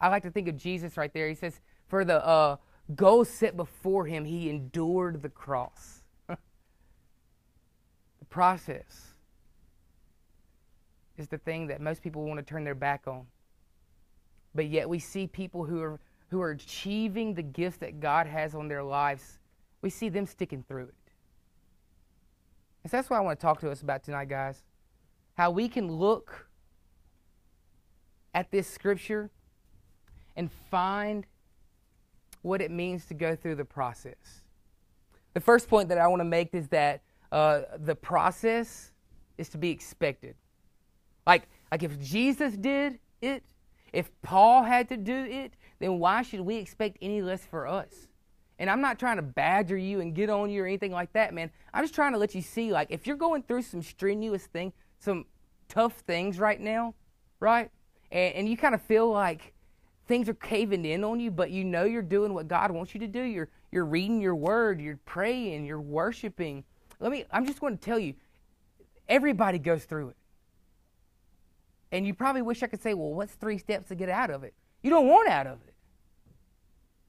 I 0.00 0.08
like 0.08 0.22
to 0.22 0.30
think 0.30 0.48
of 0.48 0.56
Jesus 0.56 0.96
right 0.96 1.12
there. 1.12 1.28
He 1.28 1.34
says, 1.34 1.60
For 1.88 2.04
the 2.04 2.24
uh, 2.24 2.56
goal 2.94 3.24
set 3.24 3.56
before 3.56 4.06
him, 4.06 4.24
he 4.24 4.48
endured 4.48 5.22
the 5.22 5.28
cross. 5.28 6.02
the 6.28 6.36
process 8.30 9.14
is 11.18 11.28
the 11.28 11.38
thing 11.38 11.66
that 11.66 11.80
most 11.80 12.02
people 12.02 12.24
want 12.24 12.38
to 12.38 12.44
turn 12.44 12.64
their 12.64 12.74
back 12.74 13.06
on. 13.06 13.26
But 14.54 14.66
yet 14.66 14.88
we 14.88 14.98
see 14.98 15.26
people 15.26 15.64
who 15.64 15.82
are 15.82 16.00
who 16.30 16.40
are 16.40 16.50
achieving 16.50 17.34
the 17.34 17.42
gifts 17.42 17.78
that 17.78 18.00
God 18.00 18.26
has 18.26 18.54
on 18.54 18.68
their 18.68 18.82
lives, 18.82 19.38
we 19.82 19.90
see 19.90 20.08
them 20.08 20.26
sticking 20.26 20.64
through 20.66 20.84
it. 20.84 20.94
And 22.82 22.90
so 22.90 22.96
that's 22.96 23.10
what 23.10 23.18
I 23.18 23.20
want 23.20 23.38
to 23.38 23.42
talk 23.42 23.60
to 23.60 23.70
us 23.70 23.82
about 23.82 24.02
tonight, 24.02 24.28
guys. 24.28 24.62
How 25.34 25.50
we 25.50 25.68
can 25.68 25.90
look 25.90 26.48
at 28.34 28.50
this 28.50 28.66
scripture 28.68 29.30
and 30.36 30.50
find 30.70 31.26
what 32.42 32.60
it 32.60 32.70
means 32.70 33.04
to 33.06 33.14
go 33.14 33.36
through 33.36 33.56
the 33.56 33.64
process. 33.64 34.42
The 35.34 35.40
first 35.40 35.68
point 35.68 35.88
that 35.90 35.98
I 35.98 36.06
want 36.06 36.20
to 36.20 36.24
make 36.24 36.54
is 36.54 36.68
that 36.68 37.02
uh, 37.30 37.62
the 37.78 37.94
process 37.94 38.92
is 39.38 39.48
to 39.50 39.58
be 39.58 39.70
expected. 39.70 40.34
Like, 41.26 41.48
like 41.70 41.82
if 41.82 41.98
Jesus 42.00 42.54
did 42.54 42.98
it, 43.20 43.44
if 43.92 44.10
Paul 44.22 44.62
had 44.62 44.88
to 44.88 44.96
do 44.96 45.14
it, 45.14 45.52
then 45.78 45.98
why 45.98 46.22
should 46.22 46.40
we 46.40 46.56
expect 46.56 46.98
any 47.02 47.22
less 47.22 47.44
for 47.44 47.66
us? 47.66 48.08
And 48.60 48.68
I'm 48.68 48.82
not 48.82 48.98
trying 48.98 49.16
to 49.16 49.22
badger 49.22 49.76
you 49.78 50.00
and 50.00 50.14
get 50.14 50.28
on 50.28 50.50
you 50.50 50.62
or 50.62 50.66
anything 50.66 50.92
like 50.92 51.14
that, 51.14 51.32
man. 51.32 51.50
I'm 51.72 51.82
just 51.82 51.94
trying 51.94 52.12
to 52.12 52.18
let 52.18 52.34
you 52.34 52.42
see, 52.42 52.70
like, 52.70 52.88
if 52.90 53.06
you're 53.06 53.16
going 53.16 53.42
through 53.42 53.62
some 53.62 53.82
strenuous 53.82 54.44
thing, 54.44 54.74
some 54.98 55.24
tough 55.66 55.94
things 56.06 56.38
right 56.38 56.60
now, 56.60 56.94
right? 57.40 57.70
And, 58.12 58.34
and 58.34 58.48
you 58.48 58.58
kind 58.58 58.74
of 58.74 58.82
feel 58.82 59.10
like 59.10 59.54
things 60.06 60.28
are 60.28 60.34
caving 60.34 60.84
in 60.84 61.04
on 61.04 61.20
you, 61.20 61.30
but 61.30 61.50
you 61.50 61.64
know 61.64 61.84
you're 61.84 62.02
doing 62.02 62.34
what 62.34 62.48
God 62.48 62.70
wants 62.70 62.92
you 62.92 63.00
to 63.00 63.06
do. 63.06 63.22
You're 63.22 63.48
you're 63.72 63.86
reading 63.86 64.20
your 64.20 64.34
word, 64.34 64.78
you're 64.78 64.98
praying, 65.06 65.64
you're 65.64 65.80
worshiping. 65.80 66.62
Let 66.98 67.12
me 67.12 67.24
I'm 67.32 67.46
just 67.46 67.60
going 67.60 67.78
to 67.78 67.82
tell 67.82 67.98
you, 67.98 68.12
everybody 69.08 69.58
goes 69.58 69.84
through 69.84 70.10
it. 70.10 70.16
And 71.92 72.06
you 72.06 72.12
probably 72.12 72.42
wish 72.42 72.62
I 72.62 72.66
could 72.66 72.82
say, 72.82 72.92
well, 72.92 73.14
what's 73.14 73.32
three 73.32 73.56
steps 73.56 73.88
to 73.88 73.94
get 73.94 74.10
out 74.10 74.30
of 74.30 74.44
it? 74.44 74.52
You 74.82 74.90
don't 74.90 75.06
want 75.08 75.30
out 75.30 75.46
of 75.46 75.60
it. 75.66 75.74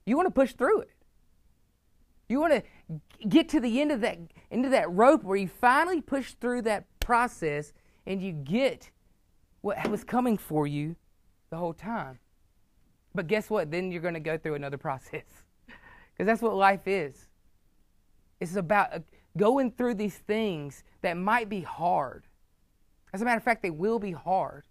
You 0.05 0.15
want 0.15 0.27
to 0.27 0.31
push 0.31 0.53
through 0.53 0.81
it. 0.81 0.91
You 2.31 2.39
want 2.39 2.53
to 2.53 3.27
get 3.27 3.50
to 3.50 3.59
the 3.59 3.81
end 3.81 3.91
of 3.91 4.00
that 4.01 4.17
into 4.50 4.69
that 4.69 4.89
rope 4.89 5.23
where 5.23 5.35
you 5.35 5.50
finally 5.50 6.00
push 6.00 6.33
through 6.39 6.61
that 6.61 6.85
process 7.01 7.73
and 8.07 8.21
you 8.21 8.31
get 8.31 8.89
what 9.59 9.89
was 9.89 10.05
coming 10.05 10.38
for 10.38 10.65
you 10.65 10.95
the 11.50 11.57
whole 11.57 11.73
time. 11.73 12.19
But 13.13 13.27
guess 13.27 13.50
what? 13.50 13.69
Then 13.69 13.91
you're 13.91 14.01
going 14.01 14.13
to 14.13 14.21
go 14.21 14.38
through 14.38 14.55
another 14.55 14.77
process. 14.88 15.25
Because 15.65 16.25
that's 16.25 16.41
what 16.41 16.55
life 16.55 16.88
is. 16.88 17.27
It's 18.39 18.55
about 18.55 18.93
uh, 18.93 19.00
going 19.35 19.71
through 19.71 19.95
these 19.95 20.15
things 20.15 20.85
that 21.01 21.17
might 21.17 21.50
be 21.50 21.59
hard. 21.59 22.23
As 23.13 23.21
a 23.21 23.25
matter 23.25 23.38
of 23.38 23.43
fact, 23.43 23.61
they 23.61 23.71
will 23.71 24.00
be 24.00 24.13
hard. 24.13 24.63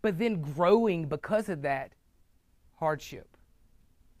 But 0.00 0.18
then 0.18 0.40
growing 0.40 1.08
because 1.08 1.50
of 1.50 1.60
that 1.60 1.92
hardship 2.76 3.35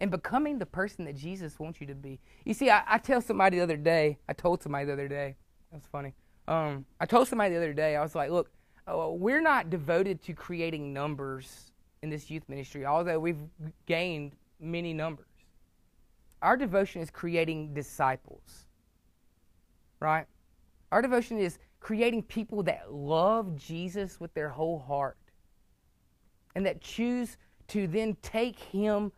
and 0.00 0.10
becoming 0.10 0.58
the 0.58 0.66
person 0.66 1.04
that 1.06 1.16
Jesus 1.16 1.58
wants 1.58 1.80
you 1.80 1.86
to 1.86 1.94
be. 1.94 2.18
You 2.44 2.54
see, 2.54 2.70
I, 2.70 2.82
I 2.86 2.98
tell 2.98 3.20
somebody 3.20 3.56
the 3.58 3.62
other 3.62 3.76
day, 3.76 4.18
I 4.28 4.32
told 4.32 4.62
somebody 4.62 4.84
the 4.84 4.92
other 4.92 5.08
day, 5.08 5.36
that's 5.72 5.86
funny. 5.86 6.14
Um, 6.48 6.84
I 7.00 7.06
told 7.06 7.28
somebody 7.28 7.54
the 7.54 7.58
other 7.58 7.72
day, 7.72 7.96
I 7.96 8.02
was 8.02 8.14
like, 8.14 8.30
look, 8.30 8.50
uh, 8.86 9.08
we're 9.10 9.40
not 9.40 9.70
devoted 9.70 10.22
to 10.24 10.32
creating 10.32 10.92
numbers 10.92 11.72
in 12.02 12.10
this 12.10 12.30
youth 12.30 12.44
ministry, 12.48 12.86
although 12.86 13.18
we've 13.18 13.40
gained 13.86 14.32
many 14.60 14.92
numbers. 14.92 15.26
Our 16.42 16.56
devotion 16.56 17.00
is 17.00 17.10
creating 17.10 17.74
disciples, 17.74 18.66
right? 19.98 20.26
Our 20.92 21.02
devotion 21.02 21.38
is 21.38 21.58
creating 21.80 22.22
people 22.24 22.62
that 22.64 22.92
love 22.92 23.56
Jesus 23.56 24.20
with 24.20 24.32
their 24.34 24.50
whole 24.50 24.78
heart 24.78 25.16
and 26.54 26.64
that 26.66 26.80
choose 26.80 27.36
to 27.68 27.86
then 27.86 28.16
take 28.22 28.58
him 28.58 29.10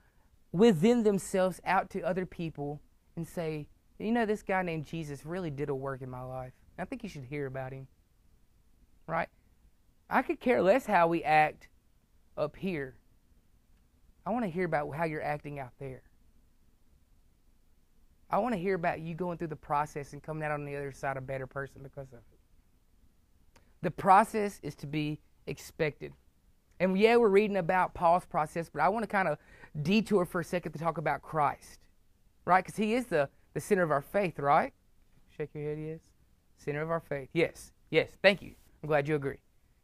within 0.53 1.03
themselves 1.03 1.61
out 1.65 1.91
to 1.91 2.03
other 2.03 2.27
people 2.27 2.81
and 3.17 3.27
say, 3.27 3.69
you 3.99 4.13
know, 4.13 4.27
this 4.27 4.43
guy 4.43 4.63
named 4.63 4.87
Jesus 4.87 5.27
really 5.27 5.51
did 5.51 5.69
a 5.69 5.75
work 5.75 6.03
in 6.03 6.11
my 6.11 6.23
life. 6.23 6.53
I 6.79 6.85
think 6.85 7.03
you 7.03 7.09
should 7.09 7.25
hear 7.25 7.47
about 7.47 7.73
him. 7.73 7.89
Right? 9.07 9.29
I 10.09 10.23
could 10.23 10.41
care 10.41 10.63
less 10.63 10.87
how 10.87 11.09
we 11.09 11.25
act 11.25 11.69
up 12.37 12.57
here. 12.57 12.95
I 14.25 14.31
want 14.31 14.45
to 14.45 14.51
hear 14.51 14.65
about 14.65 14.95
how 14.95 15.05
you're 15.05 15.23
acting 15.23 15.59
out 15.59 15.73
there. 15.79 16.03
I 18.31 18.39
want 18.39 18.55
to 18.55 18.61
hear 18.61 18.75
about 18.75 19.01
you 19.01 19.15
going 19.15 19.39
through 19.39 19.49
the 19.49 19.57
process 19.57 20.13
and 20.13 20.23
coming 20.23 20.45
out 20.45 20.53
on 20.53 20.65
the 20.65 20.77
other 20.77 20.93
side 20.93 21.17
a 21.17 21.21
better 21.21 21.47
person 21.47 21.83
because 21.83 22.13
of 22.13 22.19
it. 22.19 22.39
The 23.81 23.91
process 23.91 24.61
is 24.63 24.75
to 24.77 24.87
be 24.87 25.19
expected. 25.47 26.13
And 26.81 26.99
yeah, 26.99 27.17
we're 27.17 27.29
reading 27.29 27.57
about 27.57 27.95
Paul's 27.95 28.25
process, 28.25 28.69
but 28.69 28.81
I 28.83 28.89
want 28.89 29.03
to 29.03 29.09
kind 29.09 29.29
of 29.29 29.39
detour 29.83 30.25
for 30.25 30.41
a 30.41 30.45
second 30.45 30.73
to 30.73 30.79
talk 30.79 30.99
about 30.99 31.23
Christ, 31.23 31.81
right? 32.45 32.65
Because 32.65 32.77
he 32.77 32.95
is 32.95 33.07
the, 33.07 33.29
the 33.55 33.61
center 33.61 33.83
of 33.83 33.91
our 33.91 34.03
faith, 34.03 34.39
right? 34.39 34.73
Shake 35.37 35.51
your 35.55 35.65
head, 35.65 35.79
yes. 35.81 36.01
Center 36.57 36.83
of 36.83 36.91
our 36.91 37.01
faith. 37.01 37.29
Yes, 37.33 37.73
yes, 37.91 38.11
thank 38.23 38.43
you. 38.43 38.55
I'm 38.83 38.89
glad 38.89 39.09
you 39.09 39.15
agree. 39.15 39.39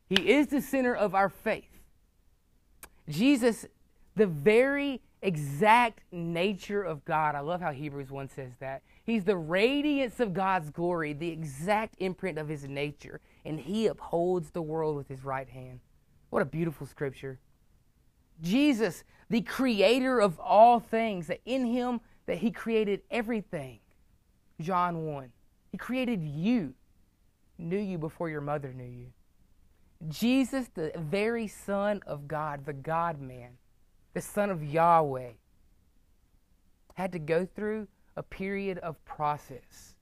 He 0.09 0.33
is 0.33 0.49
the 0.49 0.61
center 0.61 0.95
of 0.95 1.15
our 1.15 1.29
faith. 1.29 1.81
Jesus, 3.09 3.67
the 4.17 4.27
very 4.27 5.01
exact 5.23 6.01
nature 6.13 6.83
of 6.83 7.05
God. 7.05 7.35
I 7.35 7.41
love 7.41 7.61
how 7.61 7.73
Hebrews 7.73 8.11
1 8.11 8.29
says 8.29 8.53
that. 8.61 8.83
He's 9.05 9.25
the 9.25 9.37
radiance 9.37 10.21
of 10.21 10.33
God's 10.33 10.71
glory, 10.71 11.13
the 11.13 11.31
exact 11.31 11.97
imprint 11.99 12.39
of 12.39 12.49
his 12.49 12.65
nature, 12.65 13.21
and 13.45 13.59
he 13.59 13.87
upholds 13.87 14.51
the 14.51 14.63
world 14.63 14.97
with 14.97 15.09
his 15.09 15.25
right 15.25 15.49
hand. 15.49 15.81
What 16.35 16.43
a 16.43 16.47
beautiful 16.47 16.89
scripture. 16.89 17.39
Jesus, 18.43 19.05
the 19.31 19.41
creator 19.41 20.19
of 20.19 20.41
all 20.41 20.81
things, 20.81 21.29
that 21.29 21.41
in 21.45 21.65
him 21.65 22.01
that 22.27 22.39
he 22.39 22.51
created 22.51 23.03
everything. 23.09 23.79
John 24.61 25.07
1. 25.07 25.31
He 25.71 25.79
created 25.79 26.25
you, 26.25 26.75
knew 27.57 27.79
you 27.79 27.99
before 27.99 28.31
your 28.31 28.41
mother 28.41 28.73
knew 28.73 28.83
you. 28.83 29.13
Jesus, 30.09 30.67
the 30.75 30.91
very 30.97 31.47
Son 31.47 32.01
of 32.05 32.27
God, 32.27 32.67
the 32.67 32.73
God 32.73 33.21
man, 33.21 33.51
the 34.13 34.21
Son 34.21 34.51
of 34.51 34.65
Yahweh, 34.65 35.35
had 36.95 37.13
to 37.13 37.21
go 37.21 37.47
through 37.47 37.87
a 38.17 38.25
period 38.25 38.79
of 38.79 38.97
process 39.05 39.95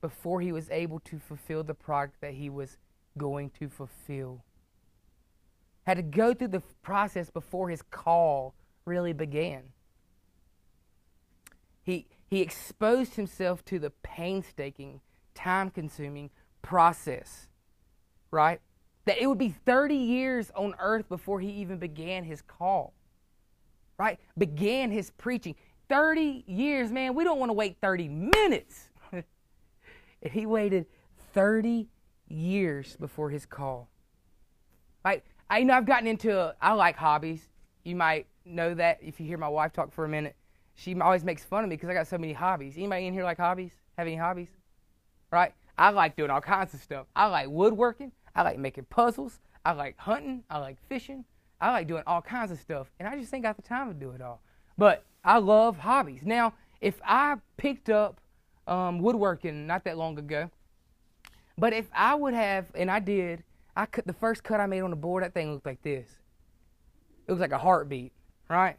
before 0.00 0.40
he 0.40 0.50
was 0.50 0.70
able 0.70 1.00
to 1.00 1.18
fulfill 1.18 1.62
the 1.62 1.74
product 1.74 2.22
that 2.22 2.32
he 2.32 2.48
was 2.48 2.78
going 3.18 3.50
to 3.60 3.68
fulfill. 3.68 4.42
Had 5.84 5.96
to 5.96 6.02
go 6.02 6.34
through 6.34 6.48
the 6.48 6.62
process 6.82 7.30
before 7.30 7.70
his 7.70 7.82
call 7.82 8.54
really 8.84 9.12
began. 9.12 9.72
He, 11.82 12.06
he 12.28 12.40
exposed 12.40 13.14
himself 13.14 13.64
to 13.66 13.78
the 13.78 13.90
painstaking, 14.02 15.00
time 15.34 15.70
consuming 15.70 16.30
process, 16.62 17.48
right? 18.30 18.60
that 19.10 19.20
it 19.20 19.26
would 19.26 19.38
be 19.38 19.48
30 19.48 19.96
years 19.96 20.50
on 20.54 20.74
earth 20.78 21.08
before 21.08 21.40
he 21.40 21.48
even 21.50 21.78
began 21.78 22.24
his 22.24 22.42
call, 22.42 22.94
right? 23.98 24.18
Began 24.36 24.90
his 24.90 25.10
preaching. 25.10 25.54
30 25.88 26.44
years, 26.46 26.92
man, 26.92 27.14
we 27.14 27.24
don't 27.24 27.38
want 27.38 27.50
to 27.50 27.54
wait 27.54 27.78
30 27.80 28.08
minutes. 28.08 28.88
and 29.12 29.24
he 30.22 30.46
waited 30.46 30.86
30 31.32 31.88
years 32.28 32.96
before 33.00 33.30
his 33.30 33.46
call. 33.46 33.88
Right? 35.04 35.24
I 35.50 35.58
you 35.58 35.64
know 35.64 35.74
I've 35.74 35.84
gotten 35.84 36.06
into 36.06 36.54
I 36.60 36.72
like 36.74 36.96
hobbies. 36.96 37.48
You 37.82 37.96
might 37.96 38.26
know 38.44 38.72
that 38.74 38.98
if 39.02 39.18
you 39.18 39.26
hear 39.26 39.36
my 39.36 39.48
wife 39.48 39.72
talk 39.72 39.92
for 39.92 40.04
a 40.04 40.08
minute. 40.08 40.36
She 40.76 40.98
always 40.98 41.24
makes 41.24 41.44
fun 41.44 41.64
of 41.64 41.68
me 41.68 41.76
because 41.76 41.90
I 41.90 41.94
got 41.94 42.06
so 42.06 42.16
many 42.16 42.32
hobbies. 42.32 42.76
Anybody 42.76 43.06
in 43.06 43.12
here 43.12 43.24
like 43.24 43.36
hobbies? 43.36 43.72
Have 43.98 44.06
any 44.06 44.16
hobbies? 44.16 44.48
Right? 45.30 45.52
I 45.76 45.90
like 45.90 46.16
doing 46.16 46.30
all 46.30 46.40
kinds 46.40 46.72
of 46.72 46.80
stuff. 46.80 47.06
I 47.16 47.26
like 47.26 47.48
woodworking. 47.48 48.12
I 48.34 48.42
like 48.42 48.58
making 48.58 48.84
puzzles. 48.84 49.40
I 49.64 49.72
like 49.72 49.98
hunting. 49.98 50.44
I 50.48 50.58
like 50.58 50.78
fishing. 50.88 51.24
I 51.60 51.72
like 51.72 51.88
doing 51.88 52.04
all 52.06 52.22
kinds 52.22 52.52
of 52.52 52.58
stuff. 52.60 52.90
And 52.98 53.08
I 53.08 53.18
just 53.18 53.34
ain't 53.34 53.42
got 53.42 53.56
the 53.56 53.62
time 53.62 53.88
to 53.88 53.94
do 53.94 54.12
it 54.12 54.22
all. 54.22 54.40
But 54.78 55.04
I 55.24 55.38
love 55.38 55.78
hobbies. 55.78 56.22
Now, 56.24 56.54
if 56.80 57.00
I 57.04 57.36
picked 57.56 57.90
up 57.90 58.20
um, 58.66 59.00
woodworking 59.00 59.66
not 59.66 59.84
that 59.84 59.98
long 59.98 60.18
ago, 60.18 60.48
but 61.58 61.72
if 61.72 61.90
I 61.92 62.14
would 62.14 62.34
have, 62.34 62.66
and 62.74 62.90
I 62.90 63.00
did, 63.00 63.42
I 63.80 63.86
cut 63.86 64.06
the 64.06 64.12
first 64.12 64.44
cut 64.44 64.60
I 64.60 64.66
made 64.66 64.82
on 64.82 64.90
the 64.90 64.96
board. 64.96 65.22
That 65.22 65.32
thing 65.32 65.54
looked 65.54 65.64
like 65.64 65.80
this. 65.80 66.06
It 67.26 67.32
was 67.32 67.40
like 67.40 67.52
a 67.52 67.58
heartbeat, 67.58 68.12
right? 68.50 68.76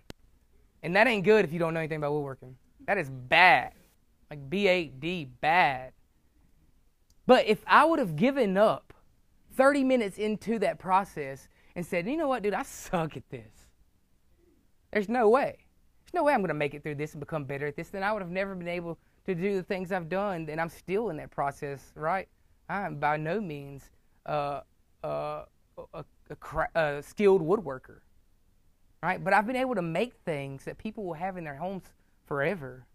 And 0.83 0.95
that 0.95 1.07
ain't 1.07 1.23
good 1.23 1.43
if 1.43 1.51
you 1.51 1.57
don't 1.57 1.73
know 1.73 1.79
anything 1.79 1.97
about 1.97 2.13
woodworking. 2.13 2.55
That 2.85 2.99
is 2.99 3.09
bad. 3.09 3.73
Like 4.29 4.47
B 4.47 4.67
A 4.67 4.89
D, 4.89 5.25
bad. 5.25 5.93
But 7.25 7.47
if 7.47 7.63
I 7.65 7.83
would 7.83 7.97
have 7.97 8.15
given 8.15 8.57
up 8.57 8.93
30 9.55 9.83
minutes 9.85 10.19
into 10.19 10.59
that 10.59 10.77
process 10.77 11.49
and 11.75 11.83
said, 11.83 12.05
you 12.05 12.15
know 12.15 12.27
what, 12.27 12.43
dude, 12.43 12.53
I 12.53 12.61
suck 12.61 13.17
at 13.17 13.27
this. 13.31 13.69
There's 14.93 15.09
no 15.09 15.29
way. 15.29 15.65
There's 16.03 16.13
no 16.13 16.23
way 16.23 16.33
I'm 16.33 16.41
going 16.41 16.49
to 16.49 16.53
make 16.53 16.75
it 16.75 16.83
through 16.83 16.95
this 16.95 17.13
and 17.13 17.19
become 17.19 17.45
better 17.45 17.65
at 17.65 17.75
this. 17.75 17.89
Then 17.89 18.03
I 18.03 18.13
would 18.13 18.21
have 18.21 18.29
never 18.29 18.53
been 18.53 18.67
able 18.67 18.99
to 19.25 19.33
do 19.33 19.55
the 19.55 19.63
things 19.63 19.91
I've 19.91 20.09
done, 20.09 20.47
and 20.47 20.61
I'm 20.61 20.69
still 20.69 21.09
in 21.09 21.17
that 21.17 21.31
process, 21.31 21.91
right? 21.95 22.27
I'm 22.69 22.97
by 22.97 23.17
no 23.17 23.41
means 23.41 23.89
uh, 24.27 24.61
a, 25.03 25.43
a, 25.93 26.05
a 26.75 27.03
skilled 27.03 27.41
woodworker, 27.41 27.99
right? 29.01 29.23
But 29.23 29.33
I've 29.33 29.47
been 29.47 29.55
able 29.55 29.75
to 29.75 29.81
make 29.81 30.13
things 30.25 30.65
that 30.65 30.77
people 30.77 31.03
will 31.03 31.13
have 31.13 31.37
in 31.37 31.43
their 31.43 31.55
homes 31.55 31.83
forever. 32.25 32.85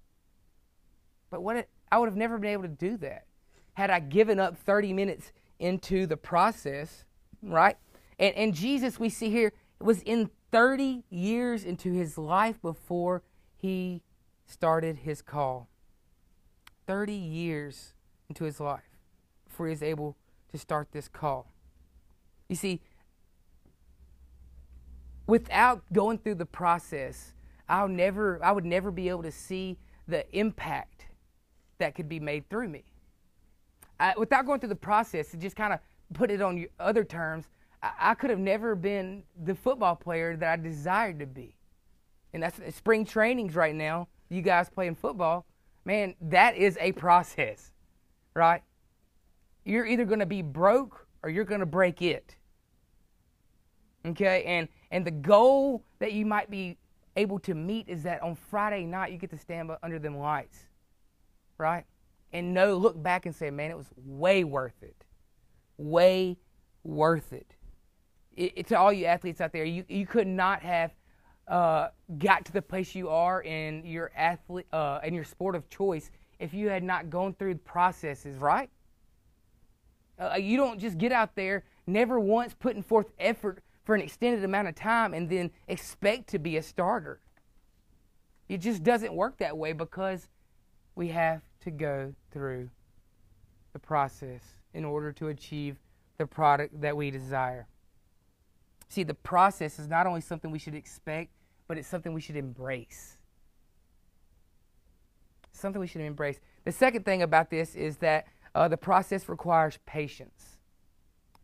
But 1.30 1.42
what 1.42 1.56
it, 1.56 1.68
I 1.90 1.98
would 1.98 2.08
have 2.08 2.16
never 2.16 2.38
been 2.38 2.50
able 2.50 2.62
to 2.62 2.68
do 2.68 2.96
that 2.98 3.26
had 3.75 3.90
I 3.90 4.00
given 4.00 4.40
up 4.40 4.56
30 4.56 4.92
minutes 4.94 5.32
into 5.58 6.06
the 6.06 6.16
process, 6.16 7.04
right? 7.42 7.76
And, 8.18 8.34
and 8.34 8.54
Jesus, 8.54 8.98
we 8.98 9.10
see 9.10 9.30
here, 9.30 9.52
was 9.80 10.00
in 10.02 10.30
30 10.50 11.04
years 11.10 11.64
into 11.64 11.92
his 11.92 12.16
life 12.16 12.60
before 12.62 13.22
he 13.56 14.02
started 14.46 14.98
his 14.98 15.20
call. 15.20 15.68
30 16.86 17.12
years 17.12 17.92
into 18.28 18.44
his 18.44 18.60
life 18.60 18.98
before 19.46 19.66
he 19.66 19.70
was 19.70 19.82
able 19.82 20.16
to 20.52 20.58
start 20.58 20.88
this 20.92 21.08
call. 21.08 21.52
You 22.48 22.56
see, 22.56 22.80
without 25.26 25.82
going 25.92 26.18
through 26.18 26.36
the 26.36 26.46
process, 26.46 27.32
I'll 27.68 27.88
never, 27.88 28.42
I 28.44 28.52
would 28.52 28.64
never 28.64 28.90
be 28.90 29.08
able 29.08 29.24
to 29.24 29.32
see 29.32 29.78
the 30.06 30.24
impact 30.36 31.06
that 31.78 31.94
could 31.94 32.08
be 32.08 32.20
made 32.20 32.48
through 32.48 32.68
me. 32.68 32.84
I, 33.98 34.14
without 34.16 34.46
going 34.46 34.60
through 34.60 34.68
the 34.68 34.76
process, 34.76 35.30
to 35.30 35.36
just 35.36 35.56
kind 35.56 35.72
of 35.72 35.80
put 36.12 36.30
it 36.30 36.40
on 36.40 36.66
other 36.78 37.04
terms, 37.04 37.46
I, 37.82 37.92
I 37.98 38.14
could 38.14 38.30
have 38.30 38.38
never 38.38 38.74
been 38.74 39.22
the 39.44 39.54
football 39.54 39.96
player 39.96 40.36
that 40.36 40.60
I 40.60 40.62
desired 40.62 41.18
to 41.20 41.26
be. 41.26 41.56
And 42.32 42.42
that's 42.42 42.60
spring 42.76 43.04
trainings 43.04 43.54
right 43.54 43.74
now. 43.74 44.08
You 44.28 44.42
guys 44.42 44.68
playing 44.68 44.96
football, 44.96 45.46
man, 45.84 46.14
that 46.20 46.56
is 46.56 46.76
a 46.80 46.92
process, 46.92 47.72
right? 48.34 48.62
You're 49.64 49.86
either 49.86 50.04
going 50.04 50.20
to 50.20 50.26
be 50.26 50.42
broke 50.42 51.05
or 51.23 51.30
you're 51.30 51.44
going 51.44 51.61
to 51.61 51.66
break 51.66 52.02
it. 52.02 52.37
Okay, 54.06 54.44
and 54.44 54.68
and 54.90 55.04
the 55.06 55.11
goal 55.11 55.85
that 55.99 56.12
you 56.12 56.26
might 56.26 56.50
be 56.50 56.78
able 57.16 57.38
to 57.40 57.54
meet 57.54 57.88
is 57.88 58.02
that 58.04 58.23
on 58.23 58.37
Friday 58.37 58.85
night 58.85 59.12
you 59.12 59.18
get 59.18 59.30
to 59.30 59.38
stand 59.38 59.70
under 59.82 59.99
them 59.99 60.16
lights, 60.18 60.58
right? 61.58 61.85
And 62.32 62.54
no 62.54 62.76
look 62.76 63.02
back 63.02 63.26
and 63.26 63.35
say, 63.35 63.50
man, 63.50 63.70
it 63.70 63.76
was 63.76 63.88
way 63.96 64.44
worth 64.44 64.82
it, 64.82 65.04
way 65.78 66.38
worth 66.85 67.32
it. 67.32 67.56
it, 68.37 68.52
it 68.56 68.66
to 68.68 68.78
all 68.78 68.92
you 68.92 69.06
athletes 69.06 69.40
out 69.40 69.52
there, 69.52 69.64
you 69.64 69.85
you 69.88 70.06
could 70.06 70.26
not 70.28 70.62
have 70.62 70.92
uh, 71.49 71.88
got 72.18 72.44
to 72.44 72.52
the 72.52 72.62
place 72.62 72.94
you 72.94 73.08
are 73.08 73.42
in 73.42 73.85
your 73.85 74.11
athlete 74.16 74.66
uh, 74.73 75.00
in 75.04 75.14
your 75.14 75.25
sport 75.25 75.54
of 75.54 75.68
choice 75.68 76.11
if 76.38 76.52
you 76.54 76.68
had 76.68 76.82
not 76.85 77.11
gone 77.11 77.35
through 77.35 77.54
the 77.54 77.61
processes, 77.61 78.37
right? 78.38 78.70
Uh, 80.18 80.37
you 80.37 80.56
don't 80.56 80.78
just 80.78 80.99
get 80.99 81.12
out 81.12 81.35
there, 81.35 81.64
never 81.87 82.18
once 82.18 82.54
putting 82.54 82.82
forth 82.82 83.06
effort 83.18 83.62
for 83.85 83.94
an 83.94 84.00
extended 84.00 84.42
amount 84.44 84.68
of 84.68 84.75
time 84.75 85.14
and 85.14 85.28
then 85.28 85.50
expect 85.68 86.28
to 86.28 86.38
be 86.38 86.56
a 86.56 86.62
starter. 86.62 87.21
It 88.49 88.58
just 88.58 88.82
doesn't 88.82 89.12
work 89.12 89.38
that 89.38 89.56
way 89.56 89.73
because 89.73 90.28
we 90.95 91.08
have 91.08 91.43
to 91.60 91.71
go 91.71 92.14
through 92.30 92.71
the 93.73 93.78
process 93.78 94.43
in 94.73 94.84
order 94.84 95.12
to 95.12 95.28
achieve 95.28 95.76
the 96.19 96.26
product 96.26 96.80
that 96.80 96.97
we 96.97 97.10
desire. 97.10 97.67
See, 98.88 99.02
the 99.02 99.14
process 99.14 99.78
is 99.78 99.88
not 99.88 100.06
only 100.06 100.21
something 100.21 100.50
we 100.50 100.58
should 100.58 100.75
expect, 100.75 101.32
but 101.69 101.76
it's 101.76 101.88
something 101.88 102.12
we 102.12 102.21
should 102.21 102.36
embrace. 102.36 103.19
Something 105.52 105.80
we 105.80 105.86
should 105.86 106.02
embrace. 106.02 106.38
The 106.64 106.73
second 106.73 107.04
thing 107.04 107.23
about 107.23 107.50
this 107.50 107.75
is 107.75 107.97
that 107.99 108.26
uh, 108.56 108.69
the 108.69 108.76
process 108.76 109.28
requires 109.28 109.78
patience. 109.84 110.56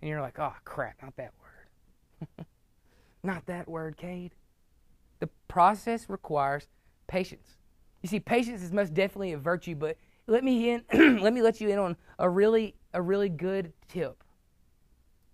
And 0.00 0.08
you're 0.08 0.22
like, 0.22 0.38
oh, 0.38 0.54
crap, 0.64 0.96
not 1.02 1.14
that 1.16 1.32
word. 1.38 2.46
not 3.22 3.44
that 3.46 3.68
word, 3.68 3.98
Cade. 3.98 4.34
The 5.20 5.28
process 5.46 6.08
requires 6.08 6.68
patience. 7.06 7.58
You 8.02 8.08
see, 8.08 8.18
patience 8.18 8.62
is 8.62 8.72
most 8.72 8.94
definitely 8.94 9.34
a 9.34 9.38
virtue, 9.38 9.74
but 9.74 9.98
let 10.26 10.42
me 10.42 10.70
in, 10.70 10.84
let 11.22 11.34
me 11.34 11.42
let 11.42 11.60
you 11.60 11.68
in 11.68 11.78
on 11.78 11.96
a 12.18 12.28
really 12.28 12.74
a 12.94 13.02
really 13.02 13.28
good 13.28 13.74
tip. 13.88 14.24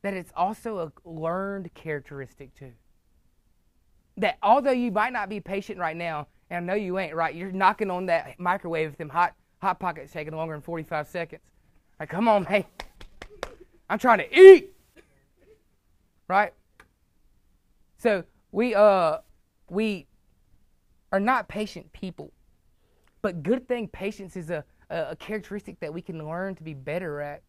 That 0.02 0.14
it's 0.14 0.32
also 0.36 0.78
a 0.78 1.08
learned 1.08 1.72
characteristic 1.74 2.54
too. 2.54 2.72
That 4.16 4.38
although 4.42 4.72
you 4.72 4.90
might 4.90 5.12
not 5.12 5.28
be 5.28 5.38
patient 5.38 5.78
right 5.78 5.96
now, 5.96 6.26
and 6.50 6.56
I 6.56 6.72
know 6.72 6.78
you 6.78 6.98
ain't, 6.98 7.14
right? 7.14 7.34
You're 7.34 7.52
knocking 7.52 7.90
on 7.90 8.06
that 8.06 8.38
microwave 8.40 8.90
with 8.90 8.98
them 8.98 9.10
hot 9.10 9.34
hot 9.62 9.78
pockets 9.78 10.12
taking 10.12 10.34
longer 10.34 10.54
than 10.54 10.62
45 10.62 11.06
seconds. 11.06 11.42
Like, 11.98 12.10
come 12.10 12.28
on, 12.28 12.44
hey. 12.44 12.66
I'm 13.90 13.98
trying 13.98 14.18
to 14.18 14.38
eat. 14.38 14.72
Right? 16.28 16.52
So 17.96 18.24
we 18.52 18.74
uh 18.74 19.18
we 19.70 20.06
are 21.12 21.20
not 21.20 21.48
patient 21.48 21.92
people. 21.92 22.32
But 23.22 23.42
good 23.42 23.66
thing 23.66 23.88
patience 23.88 24.36
is 24.36 24.50
a, 24.50 24.64
a, 24.90 25.16
characteristic 25.16 25.80
that 25.80 25.92
we 25.92 26.00
can 26.00 26.24
learn 26.24 26.54
to 26.54 26.62
be 26.62 26.74
better 26.74 27.20
at. 27.20 27.42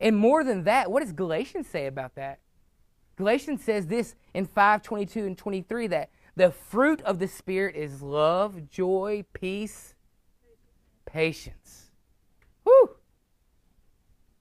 And 0.00 0.16
more 0.16 0.44
than 0.44 0.64
that, 0.64 0.90
what 0.90 1.02
does 1.02 1.12
Galatians 1.12 1.66
say 1.66 1.86
about 1.86 2.14
that? 2.14 2.38
Galatians 3.16 3.64
says 3.64 3.88
this 3.88 4.14
in 4.32 4.46
5 4.46 4.82
22 4.82 5.24
and 5.24 5.36
23 5.36 5.86
that 5.88 6.10
the 6.36 6.52
fruit 6.52 7.02
of 7.02 7.18
the 7.18 7.26
Spirit 7.26 7.74
is 7.74 8.00
love, 8.00 8.70
joy, 8.70 9.24
peace, 9.32 9.94
patience. 11.04 11.87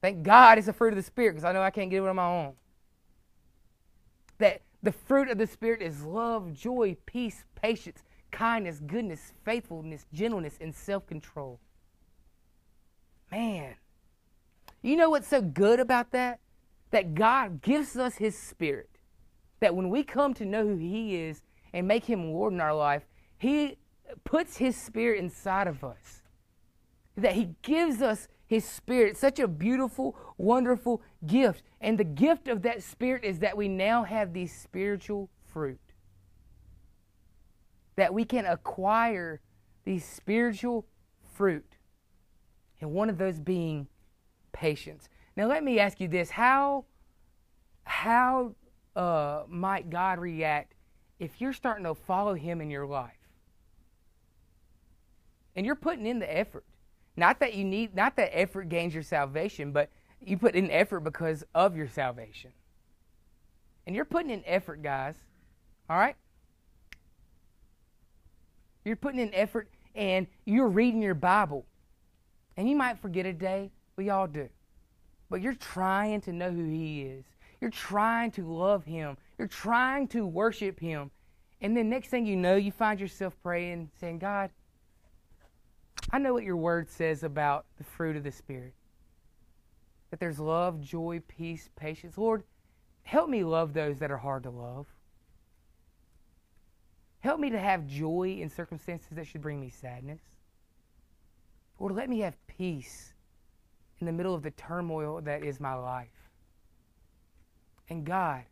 Thank 0.07 0.23
God 0.23 0.57
it's 0.57 0.69
a 0.69 0.73
fruit 0.73 0.93
of 0.93 0.95
the 0.95 1.03
Spirit 1.03 1.33
because 1.33 1.43
I 1.43 1.51
know 1.51 1.61
I 1.61 1.69
can't 1.69 1.89
get 1.89 2.01
it 2.01 2.07
on 2.07 2.15
my 2.15 2.25
own. 2.25 2.53
That 4.37 4.61
the 4.81 4.93
fruit 4.93 5.27
of 5.27 5.37
the 5.37 5.47
Spirit 5.47 5.81
is 5.81 6.01
love, 6.01 6.53
joy, 6.53 6.95
peace, 7.05 7.43
patience, 7.55 8.03
kindness, 8.31 8.79
goodness, 8.79 9.33
faithfulness, 9.43 10.05
gentleness, 10.13 10.59
and 10.61 10.73
self 10.73 11.05
control. 11.07 11.59
Man, 13.33 13.75
you 14.81 14.95
know 14.95 15.09
what's 15.09 15.27
so 15.27 15.41
good 15.41 15.81
about 15.81 16.11
that? 16.11 16.39
That 16.91 17.13
God 17.13 17.61
gives 17.61 17.97
us 17.97 18.15
His 18.15 18.39
Spirit. 18.39 18.89
That 19.59 19.75
when 19.75 19.89
we 19.89 20.03
come 20.03 20.33
to 20.35 20.45
know 20.45 20.65
who 20.65 20.77
He 20.77 21.17
is 21.17 21.41
and 21.73 21.85
make 21.85 22.05
Him 22.05 22.31
Lord 22.31 22.53
in 22.53 22.61
our 22.61 22.73
life, 22.73 23.03
He 23.37 23.75
puts 24.23 24.55
His 24.55 24.77
Spirit 24.77 25.19
inside 25.19 25.67
of 25.67 25.83
us. 25.83 26.21
That 27.17 27.33
He 27.33 27.55
gives 27.61 28.01
us 28.01 28.29
His 28.47 28.65
Spirit, 28.65 29.17
such 29.17 29.39
a 29.39 29.47
beautiful, 29.47 30.15
wonderful 30.37 31.01
gift. 31.25 31.63
And 31.81 31.97
the 31.97 32.03
gift 32.03 32.47
of 32.47 32.63
that 32.63 32.81
Spirit 32.81 33.23
is 33.23 33.39
that 33.39 33.57
we 33.57 33.67
now 33.67 34.03
have 34.03 34.33
these 34.33 34.57
spiritual 34.57 35.29
fruit 35.45 35.79
that 37.97 38.13
we 38.13 38.23
can 38.23 38.45
acquire 38.45 39.41
these 39.83 40.05
spiritual 40.05 40.85
fruit. 41.33 41.75
And 42.79 42.91
one 42.91 43.09
of 43.09 43.17
those 43.17 43.39
being 43.39 43.87
patience. 44.53 45.09
Now, 45.35 45.47
let 45.47 45.63
me 45.63 45.79
ask 45.79 45.99
you 45.99 46.07
this 46.07 46.29
how, 46.29 46.85
how 47.83 48.55
uh, 48.95 49.43
might 49.49 49.89
God 49.89 50.19
react 50.19 50.73
if 51.19 51.41
you're 51.41 51.53
starting 51.53 51.83
to 51.83 51.95
follow 51.95 52.35
Him 52.35 52.61
in 52.61 52.69
your 52.69 52.85
life? 52.85 53.11
And 55.55 55.65
you're 55.65 55.75
putting 55.75 56.05
in 56.05 56.19
the 56.19 56.37
effort. 56.37 56.65
Not 57.17 57.39
that 57.39 57.55
you 57.55 57.65
need, 57.65 57.95
not 57.95 58.15
that 58.17 58.37
effort 58.37 58.69
gains 58.69 58.93
your 58.93 59.03
salvation, 59.03 59.71
but 59.71 59.89
you 60.21 60.37
put 60.37 60.55
in 60.55 60.69
effort 60.69 61.01
because 61.01 61.43
of 61.55 61.75
your 61.75 61.87
salvation. 61.87 62.51
And 63.87 63.95
you're 63.95 64.05
putting 64.05 64.29
in 64.29 64.43
effort, 64.45 64.83
guys. 64.83 65.15
All 65.89 65.97
right? 65.97 66.15
You're 68.85 68.95
putting 68.95 69.19
in 69.19 69.33
effort 69.33 69.69
and 69.95 70.27
you're 70.45 70.67
reading 70.67 71.01
your 71.01 71.15
Bible. 71.15 71.65
And 72.55 72.69
you 72.69 72.75
might 72.75 72.99
forget 72.99 73.25
a 73.25 73.33
day. 73.33 73.71
We 73.95 74.09
all 74.11 74.27
do. 74.27 74.47
But 75.29 75.41
you're 75.41 75.55
trying 75.55 76.21
to 76.21 76.31
know 76.31 76.51
who 76.51 76.69
He 76.69 77.01
is. 77.01 77.25
You're 77.59 77.71
trying 77.71 78.31
to 78.31 78.45
love 78.47 78.85
Him. 78.85 79.17
You're 79.39 79.47
trying 79.47 80.07
to 80.09 80.25
worship 80.25 80.79
Him. 80.79 81.09
And 81.61 81.75
then 81.75 81.89
next 81.89 82.09
thing 82.09 82.27
you 82.27 82.35
know, 82.35 82.55
you 82.55 82.71
find 82.71 82.99
yourself 82.99 83.35
praying, 83.41 83.89
saying, 83.99 84.19
God, 84.19 84.51
I 86.09 86.19
know 86.19 86.33
what 86.33 86.43
your 86.43 86.57
word 86.57 86.89
says 86.89 87.23
about 87.23 87.65
the 87.77 87.83
fruit 87.83 88.15
of 88.15 88.23
the 88.23 88.31
Spirit. 88.31 88.73
That 90.09 90.19
there's 90.19 90.39
love, 90.39 90.79
joy, 90.79 91.21
peace, 91.27 91.69
patience. 91.75 92.17
Lord, 92.17 92.43
help 93.03 93.29
me 93.29 93.43
love 93.43 93.73
those 93.73 93.99
that 93.99 94.11
are 94.11 94.17
hard 94.17 94.43
to 94.43 94.49
love. 94.49 94.87
Help 97.19 97.39
me 97.39 97.49
to 97.49 97.59
have 97.59 97.87
joy 97.87 98.37
in 98.39 98.49
circumstances 98.49 99.09
that 99.11 99.27
should 99.27 99.41
bring 99.41 99.59
me 99.59 99.69
sadness. 99.69 100.21
Lord, 101.79 101.93
let 101.93 102.09
me 102.09 102.19
have 102.19 102.35
peace 102.47 103.13
in 103.99 104.07
the 104.07 104.13
middle 104.13 104.33
of 104.33 104.43
the 104.43 104.51
turmoil 104.51 105.21
that 105.21 105.43
is 105.43 105.59
my 105.59 105.73
life. 105.73 106.07
And 107.89 108.05
God, 108.05 108.43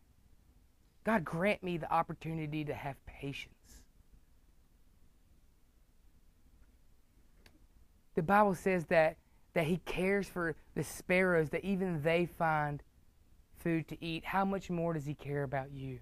God, 1.04 1.24
grant 1.24 1.64
me 1.64 1.78
the 1.78 1.92
opportunity 1.92 2.66
to 2.66 2.74
have 2.74 3.04
patience. 3.06 3.55
The 8.16 8.24
Bible 8.24 8.56
says 8.56 8.86
that, 8.88 9.18
that 9.54 9.66
He 9.66 9.78
cares 9.78 10.28
for 10.28 10.56
the 10.74 10.84
sparrows, 10.84 11.50
that 11.50 11.64
even 11.64 12.02
they 12.02 12.26
find 12.26 12.82
food 13.58 13.88
to 13.90 14.04
eat. 14.04 14.26
How 14.26 14.46
much 14.46 14.70
more 14.70 14.94
does 14.94 15.06
He 15.06 15.14
care 15.14 15.44
about 15.44 15.72
you? 15.72 16.00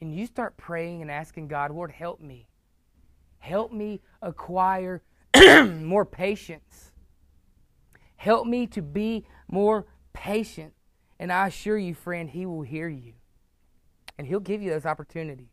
And 0.00 0.14
you 0.14 0.26
start 0.26 0.56
praying 0.56 1.02
and 1.02 1.10
asking 1.10 1.48
God, 1.48 1.70
Lord, 1.70 1.90
help 1.90 2.20
me. 2.20 2.48
Help 3.38 3.72
me 3.72 4.00
acquire 4.20 5.02
more 5.66 6.04
patience. 6.04 6.92
Help 8.16 8.46
me 8.46 8.66
to 8.68 8.82
be 8.82 9.24
more 9.48 9.86
patient. 10.12 10.72
And 11.18 11.32
I 11.32 11.46
assure 11.46 11.78
you, 11.78 11.94
friend, 11.94 12.30
He 12.30 12.44
will 12.44 12.62
hear 12.62 12.88
you. 12.88 13.12
And 14.18 14.26
He'll 14.26 14.40
give 14.40 14.62
you 14.62 14.70
those 14.70 14.86
opportunities. 14.86 15.52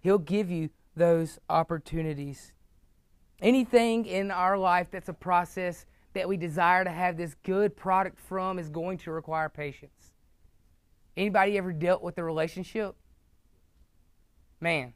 He'll 0.00 0.18
give 0.18 0.50
you 0.50 0.70
those 0.96 1.38
opportunities. 1.48 2.52
Anything 3.42 4.04
in 4.04 4.30
our 4.30 4.58
life 4.58 4.88
that's 4.90 5.08
a 5.08 5.14
process 5.14 5.86
that 6.12 6.28
we 6.28 6.36
desire 6.36 6.84
to 6.84 6.90
have 6.90 7.16
this 7.16 7.34
good 7.42 7.76
product 7.76 8.18
from 8.18 8.58
is 8.58 8.68
going 8.68 8.98
to 8.98 9.10
require 9.12 9.48
patience. 9.48 10.12
Anybody 11.16 11.56
ever 11.56 11.72
dealt 11.72 12.02
with 12.02 12.18
a 12.18 12.24
relationship? 12.24 12.96
Man, 14.60 14.92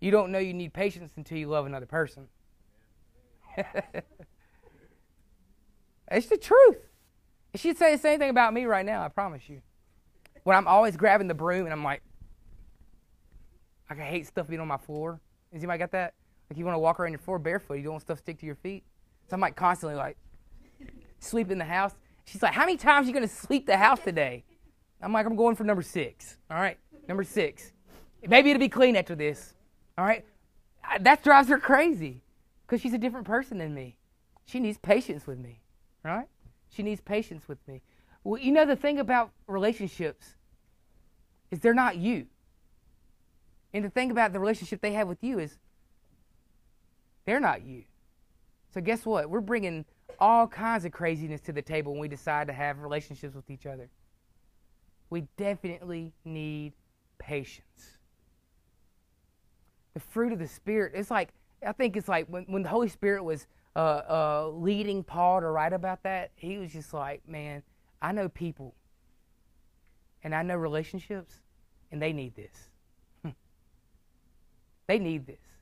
you 0.00 0.10
don't 0.10 0.30
know 0.30 0.38
you 0.38 0.52
need 0.52 0.74
patience 0.74 1.12
until 1.16 1.38
you 1.38 1.48
love 1.48 1.64
another 1.66 1.86
person. 1.86 2.28
it's 6.10 6.26
the 6.26 6.36
truth. 6.36 6.78
She'd 7.54 7.78
say 7.78 7.92
the 7.92 7.98
same 7.98 8.18
thing 8.18 8.28
about 8.28 8.52
me 8.52 8.66
right 8.66 8.84
now, 8.84 9.02
I 9.02 9.08
promise 9.08 9.48
you. 9.48 9.62
When 10.42 10.56
I'm 10.56 10.68
always 10.68 10.96
grabbing 10.96 11.28
the 11.28 11.34
broom 11.34 11.64
and 11.64 11.72
I'm 11.72 11.82
like, 11.82 12.02
I 13.88 13.94
hate 13.94 14.26
stuff 14.26 14.48
being 14.48 14.60
on 14.60 14.68
my 14.68 14.76
floor. 14.76 15.20
Has 15.52 15.60
anybody 15.60 15.78
got 15.78 15.92
that? 15.92 16.14
Like 16.50 16.58
you 16.58 16.64
want 16.64 16.74
to 16.74 16.80
walk 16.80 17.00
around 17.00 17.12
your 17.12 17.18
floor 17.18 17.38
barefoot, 17.38 17.74
you 17.74 17.82
don't 17.82 17.92
want 17.92 18.02
stuff 18.02 18.18
to 18.18 18.22
stick 18.22 18.38
to 18.40 18.46
your 18.46 18.54
feet. 18.54 18.84
So 19.28 19.34
I'm 19.34 19.40
like 19.40 19.56
constantly 19.56 19.96
like 19.96 20.16
sleep 21.18 21.50
in 21.50 21.58
the 21.58 21.64
house. 21.64 21.94
She's 22.24 22.42
like, 22.42 22.52
How 22.54 22.62
many 22.62 22.76
times 22.76 23.06
are 23.06 23.08
you 23.08 23.14
gonna 23.14 23.28
sweep 23.28 23.66
the 23.66 23.76
house 23.76 24.00
today? 24.00 24.44
I'm 25.02 25.12
like, 25.12 25.26
I'm 25.26 25.36
going 25.36 25.56
for 25.56 25.64
number 25.64 25.82
six. 25.82 26.36
All 26.50 26.58
right, 26.58 26.78
number 27.08 27.24
six. 27.24 27.72
Maybe 28.26 28.50
it'll 28.50 28.60
be 28.60 28.68
clean 28.68 28.96
after 28.96 29.14
this. 29.14 29.54
All 29.98 30.04
right, 30.04 30.24
that 31.00 31.22
drives 31.22 31.48
her 31.48 31.58
crazy 31.58 32.22
because 32.66 32.80
she's 32.80 32.94
a 32.94 32.98
different 32.98 33.26
person 33.26 33.58
than 33.58 33.74
me. 33.74 33.98
She 34.46 34.60
needs 34.60 34.78
patience 34.78 35.26
with 35.26 35.38
me, 35.38 35.60
right? 36.04 36.28
She 36.70 36.82
needs 36.82 37.00
patience 37.00 37.48
with 37.48 37.58
me. 37.66 37.82
Well, 38.24 38.40
you 38.40 38.52
know 38.52 38.64
the 38.64 38.76
thing 38.76 38.98
about 38.98 39.30
relationships 39.46 40.36
is 41.50 41.60
they're 41.60 41.74
not 41.74 41.96
you. 41.96 42.26
And 43.72 43.84
the 43.84 43.90
thing 43.90 44.10
about 44.10 44.32
the 44.32 44.40
relationship 44.40 44.80
they 44.80 44.92
have 44.92 45.08
with 45.08 45.22
you 45.22 45.38
is 45.38 45.58
they're 47.26 47.40
not 47.40 47.64
you. 47.64 47.84
So 48.72 48.80
guess 48.80 49.04
what? 49.04 49.28
We're 49.28 49.40
bringing 49.40 49.84
all 50.18 50.46
kinds 50.46 50.84
of 50.84 50.92
craziness 50.92 51.40
to 51.42 51.52
the 51.52 51.62
table 51.62 51.92
when 51.92 52.00
we 52.00 52.08
decide 52.08 52.46
to 52.46 52.52
have 52.52 52.78
relationships 52.78 53.34
with 53.34 53.50
each 53.50 53.66
other. 53.66 53.88
We 55.10 55.26
definitely 55.36 56.12
need 56.24 56.72
patience. 57.18 57.98
The 59.94 60.00
fruit 60.00 60.32
of 60.32 60.38
the 60.38 60.48
Spirit, 60.48 60.92
it's 60.94 61.10
like, 61.10 61.30
I 61.66 61.72
think 61.72 61.96
it's 61.96 62.08
like 62.08 62.26
when, 62.28 62.44
when 62.44 62.62
the 62.62 62.68
Holy 62.68 62.88
Spirit 62.88 63.24
was 63.24 63.46
uh, 63.74 63.78
uh, 63.78 64.48
leading 64.52 65.02
Paul 65.02 65.40
to 65.40 65.48
write 65.48 65.72
about 65.72 66.02
that, 66.02 66.30
he 66.36 66.58
was 66.58 66.72
just 66.72 66.92
like, 66.92 67.26
man, 67.28 67.62
I 68.00 68.12
know 68.12 68.28
people 68.28 68.74
and 70.22 70.34
I 70.34 70.42
know 70.42 70.56
relationships, 70.56 71.34
and 71.92 72.02
they 72.02 72.12
need 72.12 72.34
this. 72.34 72.68
they 74.88 74.98
need 74.98 75.26
this. 75.26 75.55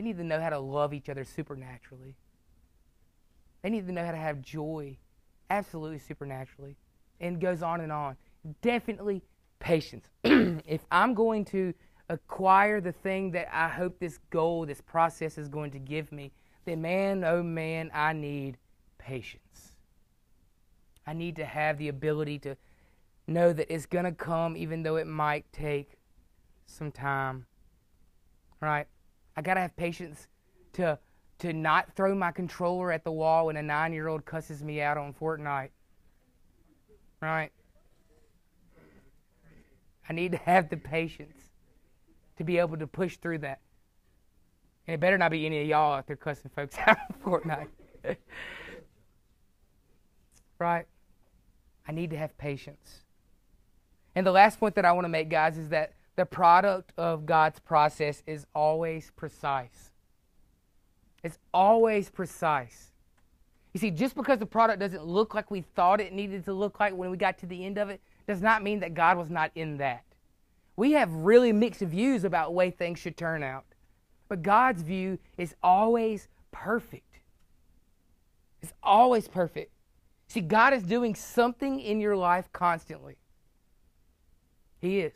They 0.00 0.04
need 0.04 0.16
to 0.16 0.24
know 0.24 0.40
how 0.40 0.48
to 0.48 0.58
love 0.58 0.94
each 0.94 1.10
other 1.10 1.24
supernaturally. 1.24 2.16
They 3.60 3.68
need 3.68 3.86
to 3.86 3.92
know 3.92 4.02
how 4.02 4.12
to 4.12 4.16
have 4.16 4.40
joy 4.40 4.96
absolutely 5.50 5.98
supernaturally. 5.98 6.78
And 7.20 7.38
goes 7.38 7.62
on 7.62 7.82
and 7.82 7.92
on. 7.92 8.16
Definitely 8.62 9.20
patience. 9.58 10.06
if 10.24 10.80
I'm 10.90 11.12
going 11.12 11.44
to 11.46 11.74
acquire 12.08 12.80
the 12.80 12.92
thing 12.92 13.32
that 13.32 13.54
I 13.54 13.68
hope 13.68 13.98
this 13.98 14.18
goal, 14.30 14.64
this 14.64 14.80
process 14.80 15.36
is 15.36 15.48
going 15.48 15.70
to 15.72 15.78
give 15.78 16.12
me, 16.12 16.32
then 16.64 16.80
man, 16.80 17.22
oh 17.22 17.42
man, 17.42 17.90
I 17.92 18.14
need 18.14 18.56
patience. 18.96 19.72
I 21.06 21.12
need 21.12 21.36
to 21.36 21.44
have 21.44 21.76
the 21.76 21.88
ability 21.88 22.38
to 22.38 22.56
know 23.26 23.52
that 23.52 23.70
it's 23.70 23.84
going 23.84 24.06
to 24.06 24.12
come 24.12 24.56
even 24.56 24.82
though 24.82 24.96
it 24.96 25.06
might 25.06 25.44
take 25.52 25.98
some 26.64 26.90
time. 26.90 27.44
Right? 28.62 28.86
I 29.36 29.42
got 29.42 29.54
to 29.54 29.60
have 29.60 29.76
patience 29.76 30.28
to 30.74 30.98
to 31.40 31.52
not 31.54 31.96
throw 31.96 32.14
my 32.14 32.30
controller 32.30 32.92
at 32.92 33.02
the 33.02 33.10
wall 33.10 33.46
when 33.46 33.56
a 33.56 33.62
9-year-old 33.62 34.26
cusses 34.26 34.62
me 34.62 34.82
out 34.82 34.98
on 34.98 35.14
Fortnite. 35.14 35.70
Right? 37.22 37.50
I 40.06 40.12
need 40.12 40.32
to 40.32 40.38
have 40.38 40.68
the 40.68 40.76
patience 40.76 41.38
to 42.36 42.44
be 42.44 42.58
able 42.58 42.76
to 42.76 42.86
push 42.86 43.16
through 43.16 43.38
that. 43.38 43.60
And 44.86 44.94
it 44.94 45.00
better 45.00 45.16
not 45.16 45.30
be 45.30 45.46
any 45.46 45.62
of 45.62 45.66
y'all 45.66 45.94
out 45.94 46.06
there 46.06 46.16
cussing 46.16 46.50
folks 46.54 46.76
out 46.86 46.98
on 46.98 47.16
Fortnite. 47.24 48.16
right? 50.58 50.86
I 51.88 51.92
need 51.92 52.10
to 52.10 52.18
have 52.18 52.36
patience. 52.36 53.02
And 54.14 54.26
the 54.26 54.32
last 54.32 54.60
point 54.60 54.74
that 54.74 54.84
I 54.84 54.92
want 54.92 55.04
to 55.04 55.08
make, 55.08 55.30
guys, 55.30 55.56
is 55.56 55.70
that 55.70 55.94
the 56.20 56.26
product 56.26 56.92
of 56.98 57.24
God's 57.24 57.58
process 57.60 58.22
is 58.26 58.44
always 58.54 59.10
precise. 59.16 59.90
It's 61.24 61.38
always 61.54 62.10
precise. 62.10 62.92
You 63.72 63.80
see, 63.80 63.90
just 63.90 64.14
because 64.14 64.38
the 64.38 64.44
product 64.44 64.80
doesn't 64.80 65.02
look 65.02 65.34
like 65.34 65.50
we 65.50 65.62
thought 65.62 65.98
it 65.98 66.12
needed 66.12 66.44
to 66.44 66.52
look 66.52 66.78
like 66.78 66.94
when 66.94 67.10
we 67.10 67.16
got 67.16 67.38
to 67.38 67.46
the 67.46 67.64
end 67.64 67.78
of 67.78 67.88
it, 67.88 68.02
does 68.26 68.42
not 68.42 68.62
mean 68.62 68.80
that 68.80 68.92
God 68.92 69.16
was 69.16 69.30
not 69.30 69.50
in 69.54 69.78
that. 69.78 70.04
We 70.76 70.92
have 70.92 71.10
really 71.10 71.54
mixed 71.54 71.80
views 71.80 72.24
about 72.24 72.48
the 72.48 72.52
way 72.52 72.70
things 72.70 72.98
should 72.98 73.16
turn 73.16 73.42
out. 73.42 73.64
But 74.28 74.42
God's 74.42 74.82
view 74.82 75.18
is 75.38 75.54
always 75.62 76.28
perfect. 76.52 77.20
It's 78.60 78.74
always 78.82 79.26
perfect. 79.26 79.72
See, 80.28 80.42
God 80.42 80.74
is 80.74 80.82
doing 80.82 81.14
something 81.14 81.80
in 81.80 81.98
your 81.98 82.14
life 82.14 82.52
constantly. 82.52 83.16
He 84.82 85.00
is. 85.00 85.14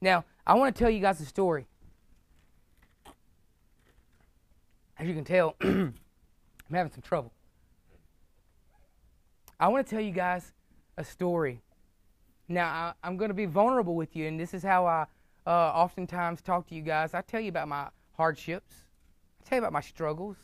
Now, 0.00 0.24
I 0.46 0.54
want 0.54 0.74
to 0.74 0.78
tell 0.78 0.90
you 0.90 1.00
guys 1.00 1.20
a 1.20 1.26
story. 1.26 1.66
As 4.98 5.06
you 5.06 5.14
can 5.14 5.24
tell, 5.24 5.56
I'm 5.60 5.94
having 6.70 6.92
some 6.92 7.02
trouble. 7.02 7.32
I 9.60 9.68
want 9.68 9.86
to 9.86 9.90
tell 9.90 10.00
you 10.00 10.12
guys 10.12 10.52
a 10.96 11.04
story. 11.04 11.62
Now, 12.48 12.94
I, 13.02 13.06
am 13.06 13.16
going 13.16 13.28
to 13.28 13.34
be 13.34 13.46
vulnerable 13.46 13.94
with 13.94 14.16
you, 14.16 14.26
and 14.26 14.38
this 14.38 14.54
is 14.54 14.62
how 14.62 14.86
I 14.86 15.06
uh, 15.46 15.50
oftentimes 15.50 16.40
talk 16.40 16.66
to 16.68 16.74
you 16.74 16.82
guys. 16.82 17.14
I 17.14 17.20
tell 17.20 17.40
you 17.40 17.48
about 17.48 17.68
my 17.68 17.88
hardships, 18.16 18.74
I 19.40 19.48
tell 19.48 19.56
you 19.56 19.62
about 19.62 19.72
my 19.72 19.80
struggles, 19.80 20.36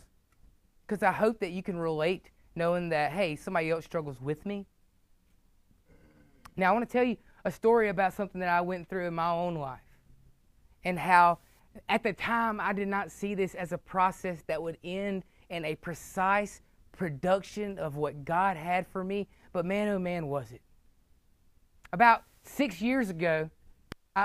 because 0.87 1.03
I 1.03 1.12
hope 1.12 1.40
that 1.40 1.51
you 1.51 1.62
can 1.62 1.77
relate 1.79 2.31
knowing 2.57 2.88
that, 2.90 3.12
hey, 3.12 3.37
somebody 3.37 3.71
else 3.71 3.85
struggles 3.85 4.21
with 4.21 4.45
me. 4.47 4.67
Now, 6.57 6.71
I 6.71 6.73
want 6.73 6.88
to 6.88 6.93
tell 6.93 7.05
you 7.05 7.17
a 7.45 7.51
story 7.51 7.89
about 7.89 8.15
something 8.15 8.41
that 8.41 8.49
I 8.49 8.61
went 8.61 8.89
through 8.89 9.07
in 9.07 9.15
my 9.15 9.31
own 9.31 9.55
life 9.55 9.81
and 10.85 10.99
how 10.99 11.39
at 11.89 12.03
the 12.03 12.13
time 12.13 12.61
I 12.61 12.73
did 12.73 12.89
not 12.89 13.11
see 13.11 13.35
this 13.35 13.55
as 13.55 13.73
a 13.73 13.79
process 13.79 14.43
that 14.47 14.63
would 14.63 14.79
end 14.85 15.25
in 15.51 15.65
a 15.65 15.75
precise 15.75 16.61
production 16.93 17.79
of 17.79 17.97
what 17.97 18.25
God 18.25 18.57
had 18.57 18.87
for 18.87 19.05
me, 19.05 19.29
but 19.53 19.67
man, 19.67 19.89
oh 19.89 19.99
man, 19.99 20.29
was 20.29 20.53
it. 20.53 20.63
About 21.93 22.25
six 22.43 22.81
years 22.81 23.11
ago, 23.11 23.51
I 24.17 24.25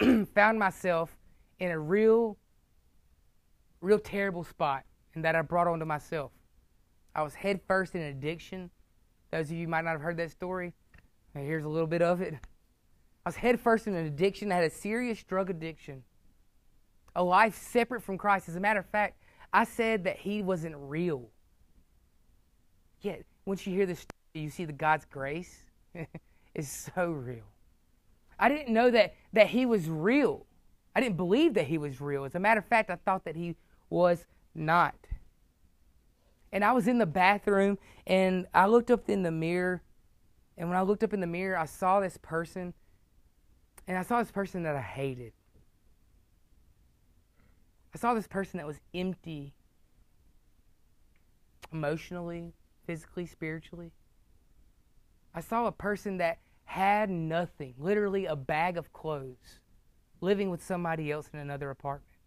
um, 0.00 0.26
found 0.34 0.58
myself 0.58 1.16
in 1.58 1.70
a 1.70 1.78
real, 1.78 2.36
real 3.80 3.98
terrible 3.98 4.44
spot, 4.44 4.84
and 5.14 5.24
that 5.24 5.34
I 5.34 5.42
brought 5.42 5.66
onto 5.66 5.84
myself. 5.84 6.32
I 7.14 7.22
was 7.22 7.34
head 7.34 7.60
first 7.66 7.94
in 7.94 8.02
addiction. 8.02 8.70
Those 9.30 9.50
of 9.50 9.56
you 9.56 9.68
might 9.68 9.84
not 9.84 9.92
have 9.92 10.00
heard 10.00 10.16
that 10.16 10.30
story. 10.30 10.72
Here's 11.34 11.64
a 11.64 11.68
little 11.68 11.86
bit 11.86 12.02
of 12.02 12.20
it. 12.20 12.34
I 13.24 13.28
was 13.28 13.36
head 13.36 13.58
first 13.58 13.86
in 13.86 13.94
an 13.94 14.04
addiction. 14.04 14.52
I 14.52 14.56
had 14.56 14.64
a 14.64 14.70
serious 14.70 15.22
drug 15.22 15.48
addiction, 15.48 16.04
a 17.16 17.22
life 17.22 17.56
separate 17.56 18.02
from 18.02 18.18
Christ. 18.18 18.48
As 18.48 18.56
a 18.56 18.60
matter 18.60 18.80
of 18.80 18.86
fact, 18.86 19.18
I 19.52 19.64
said 19.64 20.04
that 20.04 20.18
He 20.18 20.42
wasn't 20.42 20.74
real. 20.76 21.30
Yet, 23.00 23.24
once 23.46 23.66
you 23.66 23.74
hear 23.74 23.86
this, 23.86 24.00
story, 24.00 24.44
you 24.44 24.50
see 24.50 24.66
the 24.66 24.72
God's 24.72 25.06
grace 25.06 25.56
is 26.54 26.68
so 26.94 27.10
real. 27.10 27.44
I 28.38 28.48
didn't 28.48 28.72
know 28.72 28.90
that 28.90 29.14
that 29.32 29.48
He 29.48 29.64
was 29.64 29.88
real. 29.88 30.44
I 30.94 31.00
didn't 31.00 31.16
believe 31.16 31.54
that 31.54 31.66
He 31.66 31.78
was 31.78 32.00
real. 32.00 32.24
As 32.24 32.34
a 32.34 32.40
matter 32.40 32.60
of 32.60 32.66
fact, 32.66 32.90
I 32.90 32.96
thought 32.96 33.24
that 33.24 33.36
He 33.36 33.56
was 33.88 34.26
not. 34.54 34.94
And 36.52 36.62
I 36.62 36.72
was 36.72 36.86
in 36.86 36.98
the 36.98 37.06
bathroom 37.06 37.78
and 38.06 38.46
I 38.54 38.66
looked 38.66 38.90
up 38.90 39.08
in 39.08 39.22
the 39.22 39.32
mirror. 39.32 39.82
And 40.56 40.68
when 40.68 40.78
I 40.78 40.82
looked 40.82 41.02
up 41.02 41.12
in 41.12 41.20
the 41.20 41.26
mirror, 41.26 41.58
I 41.58 41.64
saw 41.64 41.98
this 42.00 42.16
person. 42.16 42.74
And 43.86 43.98
I 43.98 44.02
saw 44.02 44.20
this 44.20 44.30
person 44.30 44.62
that 44.62 44.76
I 44.76 44.80
hated. 44.80 45.32
I 47.94 47.98
saw 47.98 48.14
this 48.14 48.26
person 48.26 48.58
that 48.58 48.66
was 48.66 48.80
empty 48.94 49.54
emotionally, 51.72 52.54
physically, 52.86 53.26
spiritually. 53.26 53.92
I 55.34 55.40
saw 55.40 55.66
a 55.66 55.72
person 55.72 56.18
that 56.18 56.38
had 56.64 57.10
nothing, 57.10 57.74
literally 57.78 58.26
a 58.26 58.36
bag 58.36 58.76
of 58.76 58.92
clothes, 58.92 59.60
living 60.20 60.50
with 60.50 60.64
somebody 60.64 61.12
else 61.12 61.28
in 61.32 61.38
another 61.38 61.70
apartment. 61.70 62.18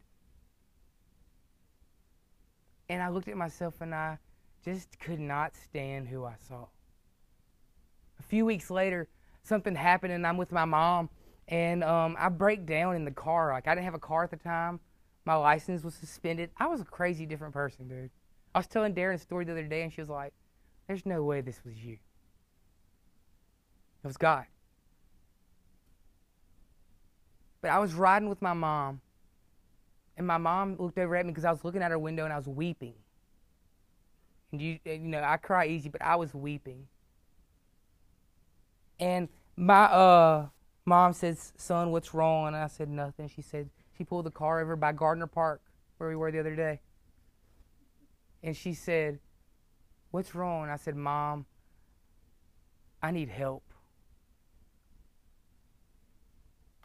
And 2.89 3.01
I 3.01 3.09
looked 3.09 3.27
at 3.27 3.35
myself 3.35 3.81
and 3.81 3.93
I 3.93 4.19
just 4.63 4.99
could 4.99 5.19
not 5.19 5.55
stand 5.55 6.07
who 6.07 6.23
I 6.23 6.35
saw. 6.47 6.67
A 8.19 8.23
few 8.23 8.45
weeks 8.45 8.69
later, 8.69 9.07
something 9.43 9.75
happened 9.75 10.13
and 10.13 10.25
I'm 10.25 10.37
with 10.37 10.51
my 10.51 10.65
mom 10.65 11.09
and 11.47 11.83
um, 11.83 12.15
I 12.19 12.29
break 12.29 12.65
down 12.65 12.95
in 12.95 13.05
the 13.05 13.11
car. 13.11 13.51
Like 13.53 13.67
I 13.67 13.75
didn't 13.75 13.85
have 13.85 13.93
a 13.93 13.99
car 13.99 14.23
at 14.23 14.31
the 14.31 14.37
time. 14.37 14.79
My 15.25 15.35
license 15.35 15.83
was 15.83 15.93
suspended. 15.95 16.51
I 16.57 16.67
was 16.67 16.81
a 16.81 16.85
crazy 16.85 17.25
different 17.25 17.53
person, 17.53 17.87
dude. 17.87 18.09
I 18.55 18.59
was 18.59 18.67
telling 18.67 18.93
Darren 18.93 19.15
a 19.15 19.17
story 19.17 19.45
the 19.45 19.51
other 19.51 19.63
day 19.63 19.83
and 19.83 19.91
she 19.91 20.01
was 20.01 20.09
like, 20.09 20.33
There's 20.87 21.05
no 21.05 21.23
way 21.23 21.41
this 21.41 21.61
was 21.65 21.75
you. 21.75 21.97
It 24.03 24.07
was 24.07 24.17
God. 24.17 24.45
But 27.61 27.71
I 27.71 27.79
was 27.79 27.93
riding 27.93 28.29
with 28.29 28.41
my 28.41 28.53
mom 28.53 29.01
and 30.17 30.25
my 30.25 30.37
mom 30.37 30.75
looked 30.77 30.97
over 30.97 31.15
at 31.15 31.25
me 31.25 31.31
because 31.31 31.45
I 31.45 31.51
was 31.51 31.63
looking 31.63 31.81
at 31.81 31.91
her 31.91 31.99
window 31.99 32.23
and 32.23 32.33
I 32.33 32.37
was 32.37 32.47
weeping. 32.47 32.95
And 34.51 34.61
you, 34.61 34.79
you 34.85 34.97
know, 34.99 35.21
I 35.21 35.37
cry 35.37 35.67
easy, 35.67 35.89
but 35.89 36.01
I 36.01 36.15
was 36.15 36.33
weeping. 36.33 36.87
And 38.99 39.29
my 39.55 39.83
uh, 39.83 40.47
mom 40.87 41.13
says, 41.13 41.53
"Son, 41.57 41.91
what's 41.91 42.13
wrong?" 42.13 42.47
And 42.47 42.55
I 42.55 42.67
said, 42.67 42.89
"Nothing." 42.89 43.27
She 43.27 43.41
said 43.41 43.69
she 43.97 44.03
pulled 44.03 44.25
the 44.25 44.31
car 44.31 44.59
over 44.59 44.75
by 44.75 44.91
Gardner 44.93 45.27
Park 45.27 45.61
where 45.97 46.09
we 46.09 46.15
were 46.15 46.31
the 46.31 46.39
other 46.39 46.55
day. 46.55 46.81
And 48.41 48.55
she 48.55 48.73
said, 48.73 49.19
"What's 50.11 50.33
wrong?" 50.33 50.63
And 50.63 50.71
I 50.71 50.77
said, 50.77 50.95
"Mom, 50.95 51.45
I 53.03 53.11
need 53.11 53.29
help. 53.29 53.63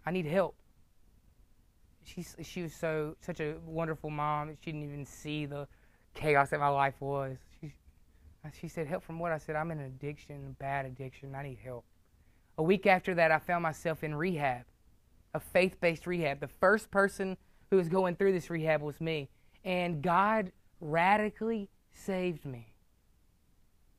I 0.05 0.11
need 0.11 0.27
help." 0.27 0.57
she 2.05 2.25
she 2.43 2.62
was 2.62 2.75
so 2.75 3.17
such 3.21 3.41
a 3.41 3.57
wonderful 3.65 4.11
mom. 4.11 4.57
She 4.61 4.73
didn't 4.73 4.85
even 4.85 5.07
see 5.07 5.47
the 5.47 5.69
chaos 6.15 6.51
that 6.51 6.61
my 6.61 6.69
life 6.69 6.95
was. 7.01 7.38
She 7.61 7.73
she 8.61 8.69
said, 8.69 8.87
"Help 8.87 9.03
from 9.05 9.19
what?" 9.19 9.33
I 9.33 9.38
said, 9.38 9.57
"I'm 9.57 9.71
in 9.71 9.79
an 9.79 9.87
addiction, 9.87 10.57
bad 10.59 10.87
addiction. 10.87 11.35
I 11.35 11.43
need 11.45 11.59
help." 11.62 11.85
A 12.59 12.62
week 12.62 12.87
after 12.87 13.15
that, 13.15 13.31
I 13.31 13.38
found 13.38 13.62
myself 13.62 14.05
in 14.05 14.15
rehab, 14.15 14.65
a 15.35 15.41
faith-based 15.41 16.07
rehab. 16.07 16.41
The 16.41 16.49
first 16.49 16.91
person 16.91 17.37
who 17.71 17.77
was 17.77 17.88
going 17.88 18.17
through 18.17 18.33
this 18.33 18.51
rehab 18.51 18.83
was 18.83 19.01
me, 19.01 19.29
and 19.65 20.03
God 20.03 20.53
radically 20.81 21.69
saved 21.93 22.45
me. 22.45 22.73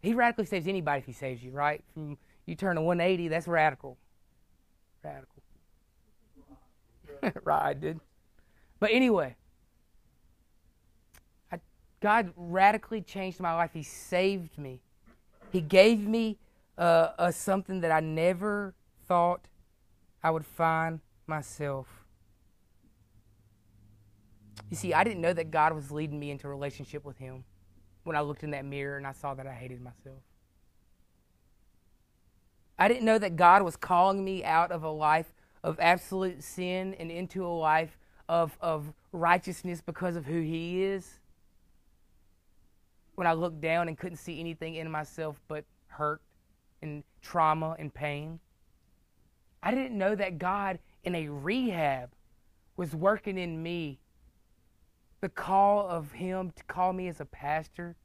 He 0.02 0.14
radically 0.14 0.46
saves 0.46 0.68
anybody 0.68 1.00
if 1.00 1.06
He 1.06 1.14
saves 1.14 1.44
you, 1.44 1.52
right? 1.52 1.84
From 1.94 2.18
you 2.46 2.56
turn 2.56 2.78
a 2.78 2.82
180, 2.82 3.30
that's 3.30 3.48
radical. 3.48 3.98
Radical. 5.04 5.44
right, 7.44 7.80
dude. 7.80 8.00
But 8.80 8.92
anyway, 8.92 9.36
I, 11.52 11.60
God 12.02 12.34
radically 12.36 13.02
changed 13.02 13.40
my 13.40 13.54
life. 13.54 13.72
He 13.74 13.84
saved 13.84 14.58
me. 14.58 14.82
He 15.52 15.62
gave 15.62 16.06
me 16.06 16.38
uh, 16.78 17.10
a 17.18 17.32
something 17.32 17.82
that 17.82 17.92
I 17.92 18.00
never 18.00 18.74
thought 19.08 19.48
I 20.24 20.32
would 20.32 20.46
find 20.46 21.02
myself. 21.28 21.88
You 24.70 24.78
see, 24.78 24.94
I 24.94 25.04
didn't 25.04 25.22
know 25.22 25.34
that 25.34 25.52
God 25.52 25.74
was 25.74 25.92
leading 25.92 26.20
me 26.20 26.32
into 26.32 26.48
a 26.48 26.50
relationship 26.50 27.06
with 27.06 27.18
Him 27.18 27.44
when 28.04 28.16
I 28.16 28.22
looked 28.22 28.44
in 28.44 28.52
that 28.52 28.66
mirror 28.66 28.98
and 28.98 29.06
I 29.06 29.12
saw 29.12 29.34
that 29.34 29.48
I 29.48 29.54
hated 29.54 29.82
myself. 29.82 30.20
I 32.78 32.88
didn't 32.88 33.06
know 33.06 33.20
that 33.20 33.36
God 33.36 33.62
was 33.62 33.76
calling 33.76 34.24
me 34.24 34.44
out 34.44 34.72
of 34.72 34.84
a 34.84 34.90
life 34.90 35.34
of 35.64 35.80
absolute 35.80 36.44
sin 36.44 36.96
and 36.96 37.12
into 37.12 37.46
a 37.46 37.48
life 37.48 37.98
of, 38.28 38.58
of 38.60 38.92
righteousness 39.12 39.82
because 39.82 40.16
of 40.16 40.26
who 40.26 40.42
He 40.42 40.84
is. 40.84 41.20
When 43.16 43.28
I 43.28 43.34
looked 43.34 43.62
down 43.62 43.88
and 43.88 43.98
couldn't 43.98 44.18
see 44.18 44.40
anything 44.40 44.76
in 44.76 44.90
myself 44.90 45.40
but 45.48 45.66
hurt 45.88 46.22
and 46.84 47.04
trauma 47.22 47.76
and 47.80 47.92
pain. 47.92 48.40
I 49.64 49.74
didn't 49.74 49.98
know 49.98 50.14
that 50.14 50.38
God 50.38 50.78
in 51.04 51.16
a 51.16 51.30
rehab 51.30 52.12
was 52.76 52.94
working 52.94 53.38
in 53.38 53.64
me 53.64 54.00
the 55.22 55.30
call 55.30 55.88
of 55.88 56.12
Him 56.12 56.52
to 56.56 56.64
call 56.66 56.92
me 56.92 57.08
as 57.08 57.22
a 57.22 57.26
pastor. 57.26 57.96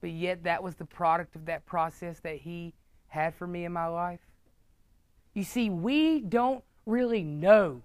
But 0.00 0.10
yet, 0.10 0.44
that 0.44 0.62
was 0.62 0.76
the 0.76 0.84
product 0.84 1.34
of 1.34 1.46
that 1.46 1.66
process 1.66 2.20
that 2.20 2.36
He 2.36 2.72
had 3.08 3.34
for 3.34 3.46
me 3.46 3.64
in 3.64 3.72
my 3.72 3.88
life. 3.88 4.20
You 5.34 5.42
see, 5.42 5.70
we 5.70 6.20
don't 6.20 6.62
really 6.86 7.24
know 7.24 7.82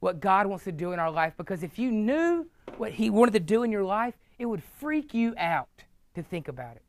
what 0.00 0.20
God 0.20 0.46
wants 0.46 0.64
to 0.64 0.72
do 0.72 0.92
in 0.92 0.98
our 0.98 1.10
life 1.10 1.32
because 1.36 1.62
if 1.62 1.78
you 1.78 1.90
knew 1.90 2.46
what 2.76 2.92
He 2.92 3.08
wanted 3.08 3.32
to 3.32 3.40
do 3.40 3.62
in 3.62 3.72
your 3.72 3.84
life, 3.84 4.14
it 4.38 4.46
would 4.46 4.62
freak 4.62 5.14
you 5.14 5.34
out 5.38 5.68
to 6.14 6.22
think 6.22 6.48
about 6.48 6.76
it 6.76 6.82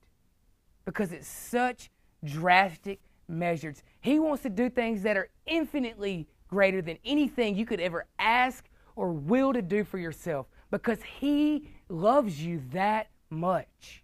because 0.90 1.12
it's 1.12 1.28
such 1.28 1.92
drastic 2.26 3.00
measures. 3.28 3.84
He 4.02 4.18
wants 4.18 4.42
to 4.42 4.50
do 4.50 4.72
things 4.72 5.04
that 5.04 5.18
are 5.18 5.30
infinitely 5.46 6.28
greater 6.48 6.82
than 6.82 6.98
anything 7.06 7.56
you 7.56 7.64
could 7.64 7.80
ever 7.80 8.08
ask 8.18 8.68
or 8.96 9.12
will 9.12 9.54
to 9.54 9.62
do 9.62 9.84
for 9.84 10.00
yourself 10.00 10.48
because 10.72 10.98
He 11.04 11.70
loves 11.90 12.44
you 12.44 12.64
that 12.72 13.12
much. 13.30 14.04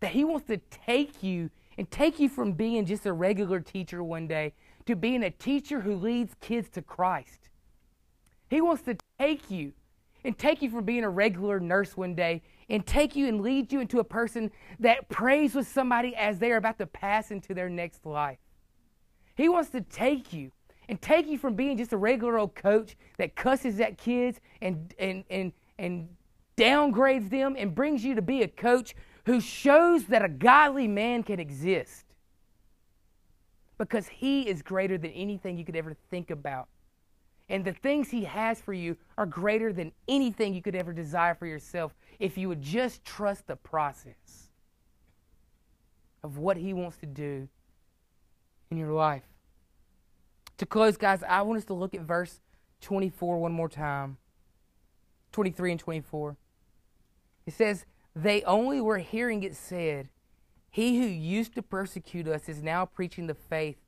That 0.00 0.12
He 0.12 0.24
wants 0.24 0.46
to 0.46 0.56
take 0.56 1.22
you 1.22 1.50
and 1.76 1.90
take 1.90 2.18
you 2.18 2.30
from 2.30 2.52
being 2.52 2.86
just 2.86 3.04
a 3.04 3.12
regular 3.12 3.60
teacher 3.60 4.02
one 4.02 4.26
day 4.26 4.54
to 4.86 4.96
being 4.96 5.22
a 5.22 5.30
teacher 5.30 5.82
who 5.82 5.94
leads 5.94 6.34
kids 6.40 6.70
to 6.70 6.80
Christ. 6.80 7.50
He 8.48 8.62
wants 8.62 8.82
to 8.84 8.96
take 9.18 9.50
you 9.50 9.74
and 10.26 10.36
take 10.36 10.60
you 10.60 10.68
from 10.68 10.84
being 10.84 11.04
a 11.04 11.08
regular 11.08 11.60
nurse 11.60 11.96
one 11.96 12.14
day 12.14 12.42
and 12.68 12.84
take 12.84 13.14
you 13.14 13.28
and 13.28 13.40
lead 13.40 13.72
you 13.72 13.80
into 13.80 14.00
a 14.00 14.04
person 14.04 14.50
that 14.80 15.08
prays 15.08 15.54
with 15.54 15.68
somebody 15.68 16.16
as 16.16 16.40
they 16.40 16.50
are 16.50 16.56
about 16.56 16.78
to 16.78 16.86
pass 16.86 17.30
into 17.30 17.54
their 17.54 17.70
next 17.70 18.04
life. 18.04 18.38
He 19.36 19.48
wants 19.48 19.70
to 19.70 19.80
take 19.82 20.32
you 20.32 20.50
and 20.88 21.00
take 21.00 21.28
you 21.28 21.38
from 21.38 21.54
being 21.54 21.76
just 21.76 21.92
a 21.92 21.96
regular 21.96 22.38
old 22.38 22.56
coach 22.56 22.96
that 23.18 23.36
cusses 23.36 23.78
at 23.80 23.98
kids 23.98 24.40
and 24.60 24.92
and 24.98 25.24
and 25.30 25.52
and 25.78 26.08
downgrades 26.56 27.30
them 27.30 27.54
and 27.56 27.74
brings 27.74 28.04
you 28.04 28.16
to 28.16 28.22
be 28.22 28.42
a 28.42 28.48
coach 28.48 28.94
who 29.26 29.40
shows 29.40 30.06
that 30.06 30.24
a 30.24 30.28
godly 30.28 30.88
man 30.88 31.22
can 31.22 31.38
exist 31.38 32.04
because 33.78 34.08
He 34.08 34.48
is 34.48 34.62
greater 34.62 34.98
than 34.98 35.12
anything 35.12 35.56
you 35.56 35.64
could 35.64 35.76
ever 35.76 35.94
think 36.10 36.30
about. 36.30 36.68
And 37.48 37.64
the 37.64 37.72
things 37.72 38.10
He 38.10 38.24
has 38.24 38.60
for 38.60 38.72
you 38.72 38.96
are 39.16 39.26
greater 39.26 39.72
than 39.72 39.92
anything 40.08 40.54
you 40.54 40.62
could 40.62 40.74
ever 40.74 40.92
desire 40.92 41.34
for 41.34 41.46
yourself 41.46 41.94
if 42.18 42.36
you 42.36 42.48
would 42.48 42.62
just 42.62 43.04
trust 43.04 43.46
the 43.46 43.56
process 43.56 44.50
of 46.22 46.38
what 46.38 46.56
He 46.56 46.72
wants 46.72 46.96
to 46.98 47.06
do 47.06 47.48
in 48.70 48.76
your 48.76 48.92
life. 48.92 49.22
To 50.58 50.66
close, 50.66 50.96
guys, 50.96 51.22
I 51.22 51.42
want 51.42 51.58
us 51.58 51.64
to 51.66 51.74
look 51.74 51.94
at 51.94 52.00
verse 52.00 52.40
24 52.80 53.38
one 53.38 53.52
more 53.52 53.68
time 53.68 54.16
23 55.32 55.72
and 55.72 55.80
24. 55.80 56.36
It 57.46 57.52
says, 57.52 57.84
They 58.14 58.42
only 58.42 58.80
were 58.80 58.98
hearing 58.98 59.42
it 59.42 59.54
said, 59.54 60.08
he 60.76 60.98
who 60.98 61.06
used 61.06 61.54
to 61.54 61.62
persecute 61.62 62.28
us 62.28 62.50
is 62.50 62.62
now 62.62 62.84
preaching 62.84 63.28
the 63.28 63.34
faith 63.34 63.78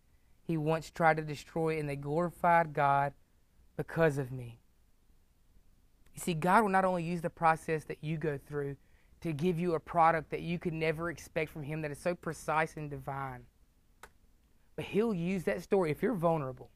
he 0.42 0.56
once 0.56 0.90
tried 0.90 1.18
to 1.18 1.22
destroy, 1.22 1.78
and 1.78 1.86
they 1.86 1.96
glorified 1.96 2.72
God 2.72 3.12
because 3.78 4.18
of 4.18 4.30
me. 4.30 4.58
You 6.14 6.20
see, 6.20 6.34
God 6.34 6.64
will 6.64 6.68
not 6.68 6.84
only 6.84 7.04
use 7.04 7.22
the 7.22 7.30
process 7.30 7.84
that 7.84 7.98
you 8.02 8.18
go 8.18 8.36
through 8.36 8.76
to 9.20 9.32
give 9.32 9.58
you 9.58 9.74
a 9.74 9.80
product 9.80 10.30
that 10.30 10.42
you 10.42 10.58
could 10.58 10.74
never 10.74 11.08
expect 11.10 11.50
from 11.50 11.62
Him 11.62 11.80
that 11.82 11.90
is 11.90 11.98
so 11.98 12.14
precise 12.14 12.76
and 12.76 12.90
divine, 12.90 13.46
but 14.76 14.84
He'll 14.84 15.14
use 15.14 15.44
that 15.44 15.62
story 15.62 15.90
if 15.92 16.02
you're 16.02 16.12
vulnerable, 16.12 16.70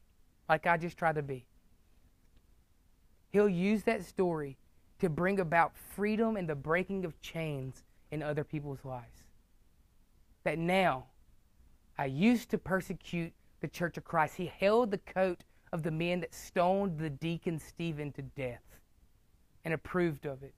like 0.47 0.65
I 0.65 0.77
just 0.77 0.97
tried 0.97 1.15
to 1.15 1.21
be. 1.21 1.45
He'll 3.31 3.49
use 3.49 3.83
that 3.83 4.05
story 4.05 4.57
to 4.99 5.09
bring 5.09 5.39
about 5.39 5.75
freedom 5.75 6.37
and 6.37 6.47
the 6.47 6.55
breaking 6.55 7.03
of 7.03 7.19
chains 7.19 7.83
in 8.11 8.23
other 8.23 8.45
people's 8.45 8.85
lives 8.85 9.23
that 10.43 10.57
now 10.57 11.05
I 11.97 12.05
used 12.05 12.49
to 12.51 12.57
persecute 12.57 13.33
the 13.61 13.67
church 13.67 13.97
of 13.97 14.03
Christ. 14.03 14.35
He 14.35 14.45
held 14.45 14.91
the 14.91 14.97
coat 14.99 15.43
of 15.73 15.81
the 15.81 15.91
men 15.91 16.19
that 16.19 16.33
stoned 16.33 16.99
the 16.99 17.09
deacon 17.09 17.59
Stephen 17.59 18.13
to 18.13 18.21
death. 18.21 18.61
and 19.65 19.73
approved 19.73 20.25
of 20.25 20.43
it. 20.43 20.53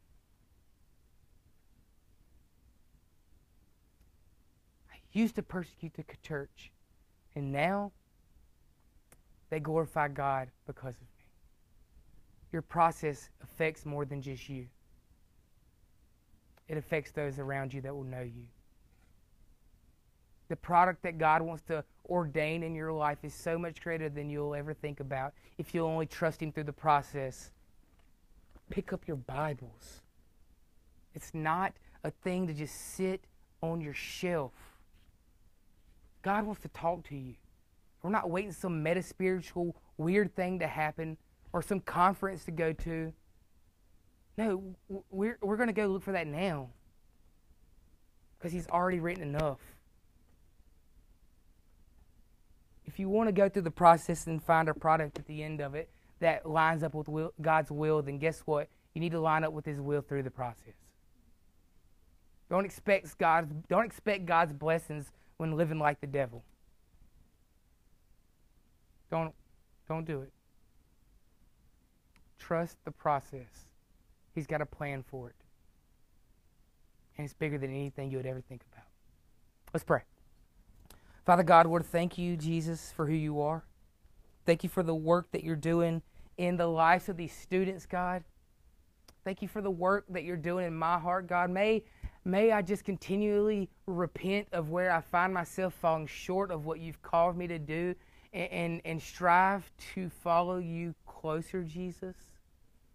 I 4.92 4.98
used 5.12 5.36
to 5.36 5.44
persecute 5.44 5.94
the 5.94 6.04
church, 6.24 6.72
and 7.36 7.52
now 7.52 7.92
they 9.52 9.60
glorify 9.60 10.08
God 10.08 10.50
because 10.66 10.96
of 10.96 11.02
me. 11.02 11.26
Your 12.52 12.64
process 12.64 13.30
affects 13.44 13.86
more 13.86 14.06
than 14.06 14.24
just 14.24 14.50
you, 14.50 14.66
it 16.68 16.78
affects 16.78 17.12
those 17.12 17.38
around 17.38 17.74
you 17.76 17.82
that 17.82 17.94
will 17.94 18.04
know 18.04 18.24
you. 18.24 18.48
The 20.50 20.56
product 20.56 21.04
that 21.04 21.20
God 21.20 21.44
wants 21.44 21.62
to 21.68 21.84
ordain 22.10 22.64
in 22.64 22.76
your 22.76 22.92
life 22.92 23.20
is 23.24 23.34
so 23.34 23.58
much 23.58 23.82
greater 23.82 24.10
than 24.10 24.30
you'll 24.30 24.56
ever 24.56 24.74
think 24.74 25.00
about 25.00 25.34
if 25.58 25.74
you'll 25.74 25.88
only 25.88 26.06
trust 26.06 26.42
Him 26.42 26.52
through 26.52 26.64
the 26.66 26.74
process. 26.74 27.52
Pick 28.70 28.94
up 28.94 29.08
your 29.08 29.18
Bibles. 29.18 30.02
It's 31.14 31.34
not 31.34 31.74
a 32.04 32.12
thing 32.12 32.48
to 32.48 32.54
just 32.54 32.96
sit 32.96 33.26
on 33.62 33.82
your 33.82 33.94
shelf. 33.94 34.54
God 36.22 36.46
wants 36.46 36.62
to 36.64 36.68
talk 36.70 37.08
to 37.10 37.16
you. 37.16 37.36
We're 38.02 38.10
not 38.10 38.30
waiting 38.30 38.52
some 38.52 38.84
meta 38.84 39.02
spiritual 39.02 39.76
weird 39.98 40.36
thing 40.36 40.60
to 40.60 40.68
happen 40.68 41.18
or 41.54 41.62
some 41.62 41.80
conference 41.80 42.46
to 42.46 42.52
go 42.52 42.74
to. 42.74 43.14
No, 44.38 44.76
we're, 45.10 45.38
we're 45.42 45.56
going 45.56 45.68
to 45.68 45.74
go 45.74 45.88
look 45.88 46.04
for 46.04 46.12
that 46.12 46.28
now 46.28 46.70
because 48.38 48.52
He's 48.52 48.68
already 48.68 49.00
written 49.00 49.24
enough. 49.24 49.60
If 52.96 53.00
you 53.00 53.10
want 53.10 53.28
to 53.28 53.34
go 53.34 53.50
through 53.50 53.64
the 53.64 53.72
process 53.72 54.26
and 54.26 54.42
find 54.42 54.70
a 54.70 54.74
product 54.74 55.20
at 55.20 55.28
the 55.28 55.44
end 55.44 55.60
of 55.60 55.76
it 55.76 55.90
that 56.22 56.46
lines 56.46 56.82
up 56.82 56.94
with 56.94 57.10
will, 57.10 57.34
God's 57.42 57.70
will, 57.70 58.02
then 58.02 58.20
guess 58.20 58.40
what? 58.46 58.70
You 58.94 59.02
need 59.02 59.12
to 59.12 59.20
line 59.20 59.44
up 59.44 59.52
with 59.52 59.66
His 59.66 59.82
will 59.82 60.00
through 60.00 60.24
the 60.24 60.32
process. 60.32 60.76
Don't 62.50 62.64
expect 62.64 63.18
God's, 63.18 63.52
don't 63.68 63.84
expect 63.84 64.26
God's 64.26 64.54
blessings 64.54 65.12
when 65.36 65.58
living 65.58 65.78
like 65.78 66.00
the 66.00 66.08
devil. 66.08 66.42
Don't, 69.12 69.34
don't 69.90 70.06
do 70.06 70.22
it. 70.22 70.32
Trust 72.40 72.78
the 72.86 72.92
process. 72.92 73.74
He's 74.34 74.48
got 74.48 74.62
a 74.62 74.66
plan 74.66 75.04
for 75.06 75.28
it. 75.32 75.36
And 77.18 77.26
it's 77.26 77.34
bigger 77.34 77.58
than 77.58 77.72
anything 77.72 78.10
you 78.10 78.16
would 78.16 78.26
ever 78.26 78.40
think 78.40 78.62
about. 78.72 78.86
Let's 79.74 79.84
pray. 79.84 80.04
Father 81.26 81.42
God, 81.42 81.66
Lord, 81.66 81.86
thank 81.86 82.20
you, 82.20 82.38
Jesus, 82.38 82.94
for 82.96 83.08
who 83.08 83.14
you 83.14 83.42
are. 83.42 83.64
Thank 84.46 84.64
you 84.64 84.70
for 84.70 84.84
the 84.84 84.94
work 84.94 85.32
that 85.32 85.44
you're 85.44 85.56
doing 85.56 86.04
in 86.38 86.56
the 86.56 86.68
lives 86.68 87.10
of 87.10 87.18
these 87.18 87.34
students, 87.34 87.88
God. 87.88 88.24
Thank 89.24 89.42
you 89.42 89.48
for 89.48 89.60
the 89.60 89.72
work 89.72 90.06
that 90.10 90.24
you're 90.24 90.38
doing 90.38 90.68
in 90.68 90.76
my 90.76 91.00
heart, 91.00 91.26
God. 91.26 91.50
May, 91.50 91.84
may 92.26 92.52
I 92.52 92.62
just 92.62 92.86
continually 92.86 93.70
repent 93.88 94.48
of 94.52 94.70
where 94.70 94.92
I 94.92 95.02
find 95.02 95.34
myself 95.34 95.74
falling 95.74 96.06
short 96.06 96.52
of 96.52 96.66
what 96.66 96.80
you've 96.80 97.02
called 97.02 97.36
me 97.36 97.48
to 97.48 97.58
do 97.58 97.96
and, 98.32 98.52
and, 98.52 98.82
and 98.86 99.02
strive 99.02 99.72
to 99.96 100.10
follow 100.10 100.58
you 100.58 100.94
closer, 101.08 101.64
Jesus. 101.64 102.16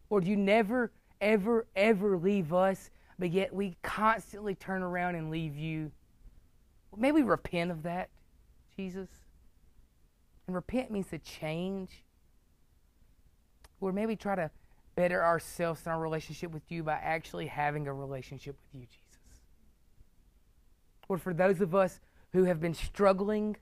Lord, 0.09 0.25
you 0.25 0.37
never, 0.37 0.93
ever, 1.21 1.66
ever 1.75 2.16
leave 2.16 2.53
us, 2.53 2.90
but 3.19 3.33
yet 3.33 3.53
we 3.53 3.77
constantly 3.83 4.55
turn 4.55 4.83
around 4.83 5.16
and 5.16 5.33
leave 5.33 5.57
you. 5.57 5.90
May 6.97 7.11
we 7.11 7.23
repent 7.23 7.73
of 7.73 7.83
that. 7.83 8.09
Jesus. 8.81 9.09
And 10.47 10.55
repent 10.57 10.90
means 10.90 11.09
to 11.09 11.19
change. 11.19 11.90
Or 13.81 13.93
maybe 13.93 14.16
try 14.16 14.35
to 14.35 14.51
better 14.95 15.23
ourselves 15.23 15.83
in 15.85 15.93
our 15.93 16.01
relationship 16.01 16.51
with 16.51 16.62
you 16.69 16.83
by 16.83 16.95
actually 16.95 17.47
having 17.47 17.87
a 17.87 17.93
relationship 17.93 18.57
with 18.57 18.81
you, 18.81 18.87
Jesus. 18.87 19.05
Or 21.09 21.19
for 21.19 21.35
those 21.35 21.61
of 21.61 21.75
us 21.75 22.01
who 22.33 22.45
have 22.45 22.61
been 22.61 22.75
struggling 22.75 23.57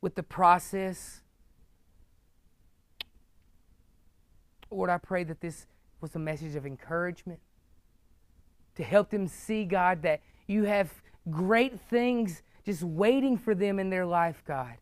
with 0.00 0.14
the 0.14 0.22
process, 0.22 1.22
Lord, 4.70 4.90
I 4.90 4.98
pray 4.98 5.24
that 5.24 5.40
this 5.40 5.66
was 6.00 6.14
a 6.14 6.18
message 6.18 6.56
of 6.56 6.66
encouragement 6.66 7.40
to 8.76 8.82
help 8.82 9.10
them 9.10 9.28
see, 9.28 9.64
God, 9.64 10.02
that 10.02 10.20
you 10.46 10.64
have 10.64 10.92
great 11.30 11.80
things 11.80 12.42
just 12.68 12.82
waiting 12.82 13.38
for 13.38 13.54
them 13.54 13.78
in 13.78 13.88
their 13.88 14.04
life, 14.04 14.42
God. 14.46 14.74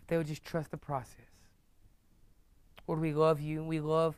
If 0.00 0.06
they 0.06 0.16
would 0.16 0.26
just 0.26 0.42
trust 0.42 0.70
the 0.70 0.78
process. 0.78 1.26
Lord, 2.86 3.02
we 3.02 3.12
love 3.12 3.38
you. 3.38 3.62
We 3.62 3.80
love 3.80 4.16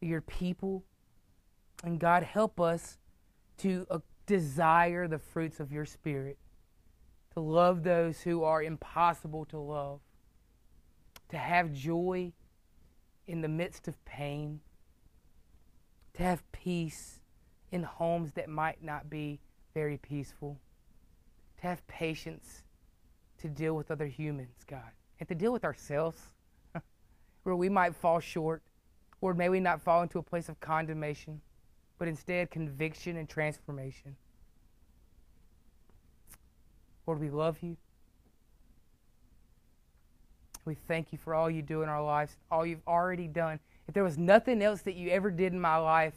your 0.00 0.22
people. 0.22 0.84
And 1.84 2.00
God, 2.00 2.22
help 2.22 2.58
us 2.58 2.96
to 3.58 3.86
uh, 3.90 3.98
desire 4.24 5.06
the 5.06 5.18
fruits 5.18 5.60
of 5.60 5.70
your 5.70 5.84
Spirit, 5.84 6.38
to 7.34 7.40
love 7.40 7.82
those 7.82 8.22
who 8.22 8.42
are 8.42 8.62
impossible 8.62 9.44
to 9.44 9.58
love, 9.58 10.00
to 11.28 11.36
have 11.36 11.74
joy 11.74 12.32
in 13.26 13.42
the 13.42 13.48
midst 13.48 13.86
of 13.86 14.02
pain, 14.06 14.60
to 16.14 16.22
have 16.22 16.50
peace 16.52 17.20
in 17.70 17.82
homes 17.82 18.32
that 18.32 18.48
might 18.48 18.82
not 18.82 19.10
be 19.10 19.40
very 19.74 19.98
peaceful 19.98 20.58
to 21.64 21.68
have 21.68 21.86
patience 21.86 22.62
to 23.38 23.48
deal 23.48 23.74
with 23.74 23.90
other 23.90 24.06
humans, 24.06 24.54
God, 24.68 24.90
and 25.18 25.26
to 25.30 25.34
deal 25.34 25.50
with 25.50 25.64
ourselves 25.64 26.20
where 27.42 27.56
we 27.56 27.70
might 27.70 27.96
fall 27.96 28.20
short, 28.20 28.62
or 29.22 29.32
may 29.32 29.48
we 29.48 29.60
not 29.60 29.80
fall 29.80 30.02
into 30.02 30.18
a 30.18 30.22
place 30.22 30.50
of 30.50 30.60
condemnation, 30.60 31.40
but 31.98 32.06
instead 32.06 32.50
conviction 32.50 33.16
and 33.16 33.30
transformation. 33.30 34.14
Lord, 37.06 37.18
we 37.18 37.30
love 37.30 37.56
you. 37.62 37.78
We 40.66 40.74
thank 40.74 41.12
you 41.12 41.18
for 41.18 41.34
all 41.34 41.50
you 41.50 41.62
do 41.62 41.82
in 41.82 41.88
our 41.88 42.04
lives, 42.04 42.36
all 42.50 42.66
you've 42.66 42.86
already 42.86 43.26
done. 43.26 43.58
If 43.88 43.94
there 43.94 44.04
was 44.04 44.18
nothing 44.18 44.60
else 44.60 44.82
that 44.82 44.96
you 44.96 45.08
ever 45.08 45.30
did 45.30 45.54
in 45.54 45.60
my 45.60 45.76
life, 45.78 46.14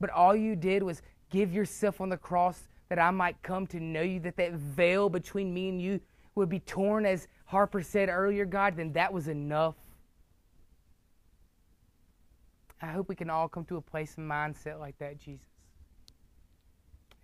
but 0.00 0.10
all 0.10 0.36
you 0.36 0.54
did 0.54 0.84
was 0.84 1.02
give 1.30 1.52
yourself 1.52 2.00
on 2.00 2.10
the 2.10 2.16
cross 2.16 2.68
that 2.88 2.98
I 2.98 3.10
might 3.10 3.42
come 3.42 3.66
to 3.68 3.80
know 3.80 4.02
you, 4.02 4.20
that 4.20 4.36
that 4.36 4.52
veil 4.52 5.08
between 5.08 5.52
me 5.52 5.68
and 5.68 5.80
you 5.80 6.00
would 6.34 6.48
be 6.48 6.60
torn, 6.60 7.04
as 7.04 7.28
Harper 7.44 7.82
said 7.82 8.08
earlier, 8.08 8.44
God, 8.44 8.76
then 8.76 8.92
that 8.92 9.12
was 9.12 9.28
enough. 9.28 9.74
I 12.80 12.86
hope 12.86 13.08
we 13.08 13.16
can 13.16 13.28
all 13.28 13.48
come 13.48 13.64
to 13.66 13.76
a 13.76 13.80
place 13.80 14.14
and 14.16 14.30
mindset 14.30 14.78
like 14.78 14.96
that, 14.98 15.18
Jesus. 15.18 15.46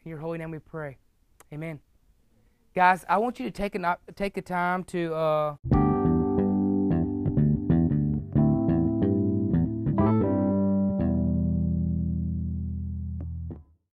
In 0.05 0.11
your 0.11 0.18
holy 0.18 0.38
name 0.38 0.50
we 0.50 0.59
pray. 0.59 0.98
Amen. 1.53 1.81
Guys, 2.74 3.05
I 3.09 3.18
want 3.18 3.38
you 3.38 3.46
to 3.46 3.53
take 3.53 3.77
a, 3.77 3.98
take 4.16 4.37
a 4.37 4.42
time 4.42 4.85
to. 4.85 5.14
Uh 5.14 5.57